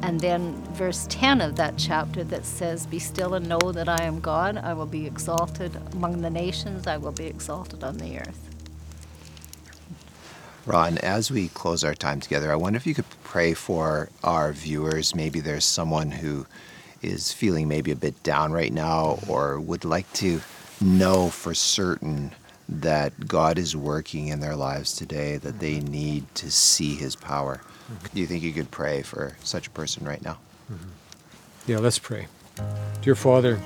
And 0.00 0.18
then 0.18 0.54
verse 0.72 1.06
10 1.10 1.42
of 1.42 1.56
that 1.56 1.74
chapter 1.76 2.24
that 2.24 2.46
says, 2.46 2.86
Be 2.86 2.98
still 2.98 3.34
and 3.34 3.46
know 3.46 3.72
that 3.72 3.86
I 3.86 4.04
am 4.04 4.18
God. 4.18 4.56
I 4.56 4.72
will 4.72 4.86
be 4.86 5.06
exalted 5.06 5.76
among 5.92 6.22
the 6.22 6.30
nations, 6.30 6.86
I 6.86 6.96
will 6.96 7.12
be 7.12 7.26
exalted 7.26 7.84
on 7.84 7.98
the 7.98 8.18
earth. 8.18 8.48
Ron, 10.64 10.96
as 10.96 11.30
we 11.30 11.48
close 11.48 11.84
our 11.84 11.94
time 11.94 12.20
together, 12.20 12.50
I 12.50 12.56
wonder 12.56 12.78
if 12.78 12.86
you 12.86 12.94
could 12.94 13.04
pray 13.22 13.52
for 13.52 14.08
our 14.24 14.54
viewers. 14.54 15.14
Maybe 15.14 15.40
there's 15.40 15.66
someone 15.66 16.10
who 16.10 16.46
is 17.02 17.30
feeling 17.30 17.68
maybe 17.68 17.90
a 17.90 17.96
bit 17.96 18.22
down 18.22 18.52
right 18.52 18.72
now 18.72 19.18
or 19.28 19.60
would 19.60 19.84
like 19.84 20.10
to 20.14 20.40
know 20.80 21.28
for 21.28 21.52
certain 21.52 22.32
that 22.68 23.26
God 23.26 23.58
is 23.58 23.74
working 23.74 24.28
in 24.28 24.40
their 24.40 24.56
lives 24.56 24.94
today, 24.94 25.38
that 25.38 25.58
they 25.58 25.76
mm-hmm. 25.76 25.92
need 25.92 26.34
to 26.36 26.50
see 26.50 26.94
His 26.94 27.16
power. 27.16 27.60
Mm-hmm. 27.90 28.14
Do 28.14 28.20
you 28.20 28.26
think 28.26 28.42
you 28.42 28.52
could 28.52 28.70
pray 28.70 29.02
for 29.02 29.36
such 29.42 29.66
a 29.66 29.70
person 29.70 30.04
right 30.04 30.22
now? 30.22 30.38
Mm-hmm. 30.70 30.88
Yeah, 31.66 31.78
let's 31.78 31.98
pray. 31.98 32.26
Dear 33.02 33.14
Father, 33.14 33.58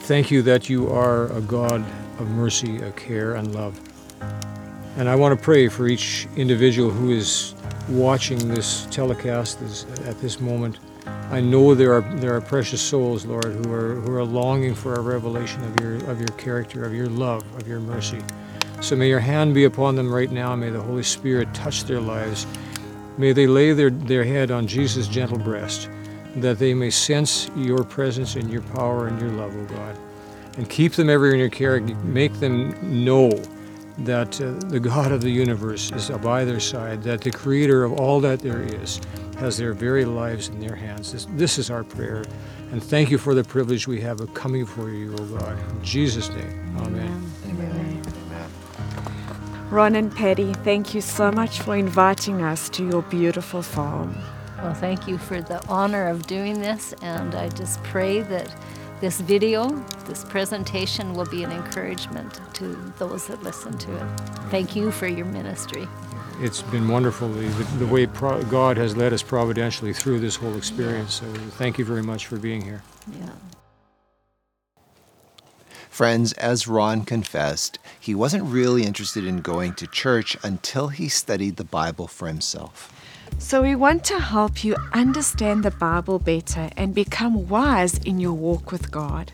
thank 0.00 0.30
you 0.30 0.42
that 0.42 0.68
you 0.68 0.90
are 0.90 1.30
a 1.32 1.40
God 1.40 1.84
of 2.18 2.28
mercy, 2.30 2.82
of 2.82 2.96
care, 2.96 3.34
and 3.34 3.54
love. 3.54 3.78
And 4.96 5.08
I 5.08 5.14
want 5.14 5.38
to 5.38 5.44
pray 5.44 5.68
for 5.68 5.86
each 5.86 6.26
individual 6.36 6.90
who 6.90 7.10
is 7.10 7.54
watching 7.88 8.38
this 8.48 8.86
telecast 8.90 9.60
at 10.06 10.18
this 10.20 10.40
moment. 10.40 10.78
I 11.30 11.40
know 11.40 11.74
there 11.74 11.92
are 11.92 12.02
there 12.16 12.34
are 12.34 12.40
precious 12.40 12.80
souls, 12.80 13.26
Lord, 13.26 13.46
who 13.46 13.72
are 13.72 13.94
who 13.94 14.14
are 14.14 14.24
longing 14.24 14.74
for 14.74 14.94
a 14.94 15.00
revelation 15.00 15.62
of 15.64 15.80
your 15.80 15.96
of 16.10 16.20
your 16.20 16.28
character, 16.38 16.84
of 16.84 16.94
your 16.94 17.08
love, 17.08 17.42
of 17.56 17.66
your 17.66 17.80
mercy. 17.80 18.22
So 18.80 18.94
may 18.94 19.08
your 19.08 19.20
hand 19.20 19.54
be 19.54 19.64
upon 19.64 19.96
them 19.96 20.12
right 20.12 20.30
now. 20.30 20.54
May 20.54 20.70
the 20.70 20.80
Holy 20.80 21.02
Spirit 21.02 21.52
touch 21.52 21.84
their 21.84 22.00
lives. 22.00 22.46
May 23.18 23.32
they 23.32 23.46
lay 23.46 23.72
their, 23.72 23.90
their 23.90 24.22
head 24.22 24.50
on 24.50 24.66
Jesus' 24.66 25.08
gentle 25.08 25.38
breast, 25.38 25.88
that 26.36 26.58
they 26.58 26.74
may 26.74 26.90
sense 26.90 27.50
your 27.56 27.82
presence 27.82 28.36
and 28.36 28.50
your 28.50 28.60
power 28.62 29.08
and 29.08 29.18
your 29.18 29.30
love, 29.30 29.56
O 29.56 29.64
God. 29.64 29.96
And 30.58 30.68
keep 30.68 30.92
them 30.92 31.08
ever 31.08 31.32
in 31.32 31.40
your 31.40 31.48
care. 31.48 31.80
Make 31.80 32.34
them 32.34 32.74
know 33.04 33.30
that 33.98 34.40
uh, 34.40 34.52
the 34.68 34.80
God 34.80 35.12
of 35.12 35.20
the 35.20 35.30
universe 35.30 35.90
is 35.92 36.10
by 36.10 36.44
their 36.44 36.60
side, 36.60 37.02
that 37.04 37.22
the 37.22 37.30
creator 37.30 37.84
of 37.84 37.92
all 37.94 38.20
that 38.20 38.40
there 38.40 38.62
is 38.62 39.00
has 39.38 39.56
their 39.56 39.72
very 39.72 40.04
lives 40.04 40.48
in 40.48 40.60
their 40.60 40.76
hands. 40.76 41.12
This, 41.12 41.26
this 41.30 41.58
is 41.58 41.70
our 41.70 41.84
prayer. 41.84 42.24
And 42.72 42.82
thank 42.82 43.10
you 43.10 43.18
for 43.18 43.34
the 43.34 43.44
privilege 43.44 43.86
we 43.86 44.00
have 44.00 44.20
of 44.20 44.34
coming 44.34 44.64
before 44.64 44.90
you, 44.90 45.14
O 45.14 45.24
God. 45.38 45.58
In 45.70 45.84
Jesus' 45.84 46.28
name, 46.30 46.76
amen. 46.78 47.32
Amen. 47.46 48.02
Ron 49.70 49.96
and 49.96 50.14
Patti, 50.14 50.52
thank 50.54 50.94
you 50.94 51.00
so 51.00 51.32
much 51.32 51.60
for 51.60 51.76
inviting 51.76 52.42
us 52.42 52.68
to 52.70 52.86
your 52.88 53.02
beautiful 53.02 53.62
farm. 53.62 54.16
Well, 54.58 54.74
thank 54.74 55.06
you 55.06 55.18
for 55.18 55.42
the 55.42 55.64
honor 55.68 56.08
of 56.08 56.26
doing 56.26 56.60
this, 56.60 56.94
and 57.02 57.34
I 57.34 57.48
just 57.50 57.82
pray 57.82 58.20
that 58.22 58.54
this 59.00 59.20
video, 59.20 59.68
this 60.06 60.24
presentation, 60.24 61.14
will 61.14 61.26
be 61.26 61.44
an 61.44 61.52
encouragement 61.52 62.40
to 62.54 62.74
those 62.98 63.26
that 63.26 63.42
listen 63.42 63.76
to 63.78 63.96
it. 63.96 64.20
Thank 64.50 64.74
you 64.74 64.90
for 64.90 65.06
your 65.06 65.26
ministry. 65.26 65.86
It's 66.40 66.62
been 66.62 66.88
wonderful 66.88 67.28
the, 67.28 67.46
the 67.78 67.86
way 67.86 68.06
pro- 68.06 68.42
God 68.44 68.76
has 68.76 68.96
led 68.96 69.12
us 69.12 69.22
providentially 69.22 69.92
through 69.92 70.20
this 70.20 70.36
whole 70.36 70.56
experience. 70.56 71.14
So 71.14 71.32
thank 71.32 71.78
you 71.78 71.84
very 71.84 72.02
much 72.02 72.26
for 72.26 72.36
being 72.36 72.62
here. 72.62 72.82
Yeah. 73.18 73.30
Friends, 75.88 76.34
as 76.34 76.68
Ron 76.68 77.06
confessed, 77.06 77.78
he 77.98 78.14
wasn't 78.14 78.44
really 78.44 78.84
interested 78.84 79.26
in 79.26 79.40
going 79.40 79.72
to 79.74 79.86
church 79.86 80.36
until 80.42 80.88
he 80.88 81.08
studied 81.08 81.56
the 81.56 81.64
Bible 81.64 82.06
for 82.06 82.28
himself. 82.28 82.92
So, 83.38 83.62
we 83.62 83.74
want 83.74 84.04
to 84.04 84.18
help 84.18 84.64
you 84.64 84.76
understand 84.92 85.62
the 85.62 85.70
Bible 85.70 86.18
better 86.18 86.70
and 86.76 86.94
become 86.94 87.48
wise 87.48 87.98
in 87.98 88.18
your 88.18 88.32
walk 88.32 88.72
with 88.72 88.90
God. 88.90 89.32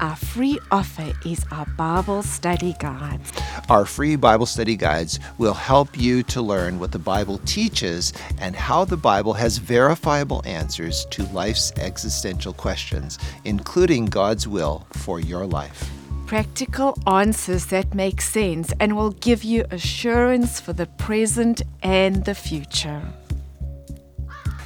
Our 0.00 0.16
free 0.16 0.58
offer 0.72 1.12
is 1.24 1.44
our 1.52 1.66
Bible 1.66 2.24
study 2.24 2.74
guides. 2.80 3.32
Our 3.68 3.84
free 3.84 4.16
Bible 4.16 4.46
study 4.46 4.74
guides 4.74 5.20
will 5.38 5.54
help 5.54 5.96
you 5.96 6.24
to 6.24 6.42
learn 6.42 6.80
what 6.80 6.90
the 6.90 6.98
Bible 6.98 7.38
teaches 7.44 8.12
and 8.38 8.56
how 8.56 8.84
the 8.84 8.96
Bible 8.96 9.34
has 9.34 9.58
verifiable 9.58 10.42
answers 10.44 11.06
to 11.10 11.22
life's 11.26 11.72
existential 11.78 12.52
questions, 12.52 13.18
including 13.44 14.06
God's 14.06 14.48
will 14.48 14.84
for 14.92 15.20
your 15.20 15.46
life. 15.46 15.93
Practical 16.26 16.98
answers 17.06 17.66
that 17.66 17.94
make 17.94 18.22
sense 18.22 18.72
and 18.80 18.96
will 18.96 19.10
give 19.10 19.44
you 19.44 19.66
assurance 19.70 20.58
for 20.58 20.72
the 20.72 20.86
present 20.86 21.60
and 21.82 22.24
the 22.24 22.34
future. 22.34 23.02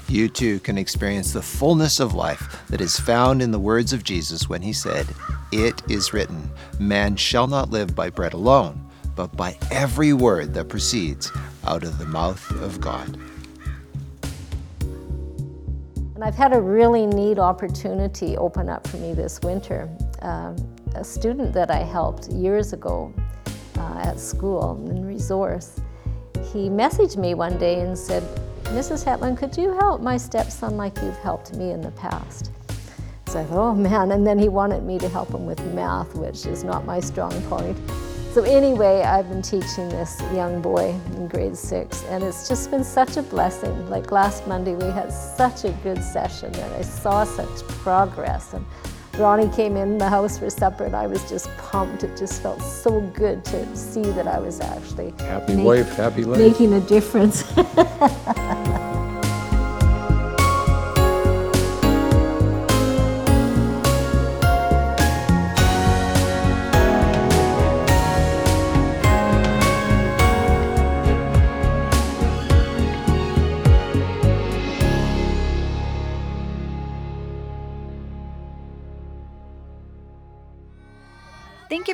You 0.09 0.29
too 0.29 0.61
can 0.61 0.79
experience 0.79 1.33
the 1.33 1.43
fullness 1.43 1.99
of 1.99 2.15
life 2.15 2.63
that 2.69 2.81
is 2.81 2.99
found 2.99 3.43
in 3.43 3.51
the 3.51 3.59
words 3.59 3.93
of 3.93 4.05
Jesus 4.05 4.49
when 4.49 4.63
he 4.63 4.73
said, 4.73 5.09
It 5.51 5.83
is 5.91 6.13
written, 6.13 6.49
man 6.79 7.17
shall 7.17 7.49
not 7.49 7.71
live 7.71 7.95
by 7.95 8.09
bread 8.09 8.35
alone, 8.35 8.89
but 9.17 9.37
by 9.37 9.59
every 9.73 10.13
word 10.13 10.55
that 10.55 10.69
proceeds 10.69 11.31
out 11.67 11.83
of 11.83 11.99
the 11.99 12.07
mouth 12.07 12.51
of 12.63 12.81
God. 12.81 13.19
And 16.15 16.25
I've 16.25 16.37
had 16.37 16.53
a 16.53 16.61
really 16.61 17.07
neat 17.07 17.39
opportunity 17.39 18.37
open 18.37 18.69
up 18.69 18.87
for 18.87 18.97
me 18.97 19.13
this 19.13 19.41
winter. 19.43 19.89
Um, 20.23 20.57
a 20.99 21.05
student 21.05 21.53
that 21.53 21.71
I 21.71 21.85
helped 21.85 22.29
years 22.29 22.73
ago 22.73 23.13
uh, 23.77 24.01
at 24.03 24.19
school 24.19 24.85
in 24.91 25.07
resource, 25.07 25.81
he 26.53 26.69
messaged 26.69 27.17
me 27.17 27.35
one 27.35 27.57
day 27.57 27.81
and 27.81 27.97
said, 27.97 28.25
Mrs. 28.65 29.05
Hetland, 29.05 29.39
could 29.39 29.57
you 29.57 29.73
help 29.79 30.01
my 30.01 30.17
stepson 30.17 30.77
like 30.77 30.97
you've 31.01 31.17
helped 31.19 31.55
me 31.55 31.71
in 31.71 31.81
the 31.81 31.93
past? 31.93 32.51
So 33.29 33.41
I 33.41 33.45
thought, 33.45 33.71
oh 33.71 33.75
man, 33.75 34.11
and 34.11 34.27
then 34.27 34.39
he 34.39 34.49
wanted 34.49 34.83
me 34.83 34.99
to 34.99 35.09
help 35.09 35.33
him 35.33 35.47
with 35.47 35.61
math, 35.73 36.17
which 36.17 36.47
is 36.47 36.65
not 36.65 36.85
my 36.85 36.99
strong 36.99 37.31
point. 37.43 37.79
So 38.33 38.43
anyway, 38.43 39.03
I've 39.03 39.29
been 39.29 39.43
teaching 39.43 39.89
this 39.89 40.21
young 40.35 40.61
boy 40.61 40.95
in 41.15 41.29
grade 41.29 41.57
six, 41.57 42.03
and 42.05 42.25
it's 42.25 42.49
just 42.49 42.71
been 42.71 42.85
such 42.85 43.17
a 43.17 43.23
blessing. 43.23 43.89
Like 43.89 44.11
last 44.11 44.47
Monday, 44.49 44.75
we 44.75 44.87
had 44.87 45.13
such 45.13 45.65
a 45.65 45.71
good 45.85 46.03
session, 46.03 46.53
and 46.55 46.75
I 46.75 46.83
saw 46.83 47.25
such 47.25 47.63
progress. 47.69 48.53
And 48.53 48.65
Ronnie 49.19 49.49
came 49.51 49.77
in 49.77 49.99
the 49.99 50.09
house 50.09 50.39
for 50.39 50.49
supper, 50.49 50.85
and 50.85 50.95
I 50.95 51.07
was 51.07 51.29
just 51.29 51.49
pumped. 51.59 52.05
It 52.05 52.17
just 52.17 52.41
felt 52.41 52.63
so 52.63 53.01
good 53.01 53.45
to 53.47 53.77
see 53.77 54.03
that 54.03 54.27
I 54.29 54.39
was 54.39 54.61
actually 54.61 55.13
Happy 55.19 55.57
make- 55.57 55.67
wife, 55.67 55.89
happy 55.97 56.25
life. 56.25 56.39
making 56.39 56.73
a 56.75 56.81
difference. 56.81 57.43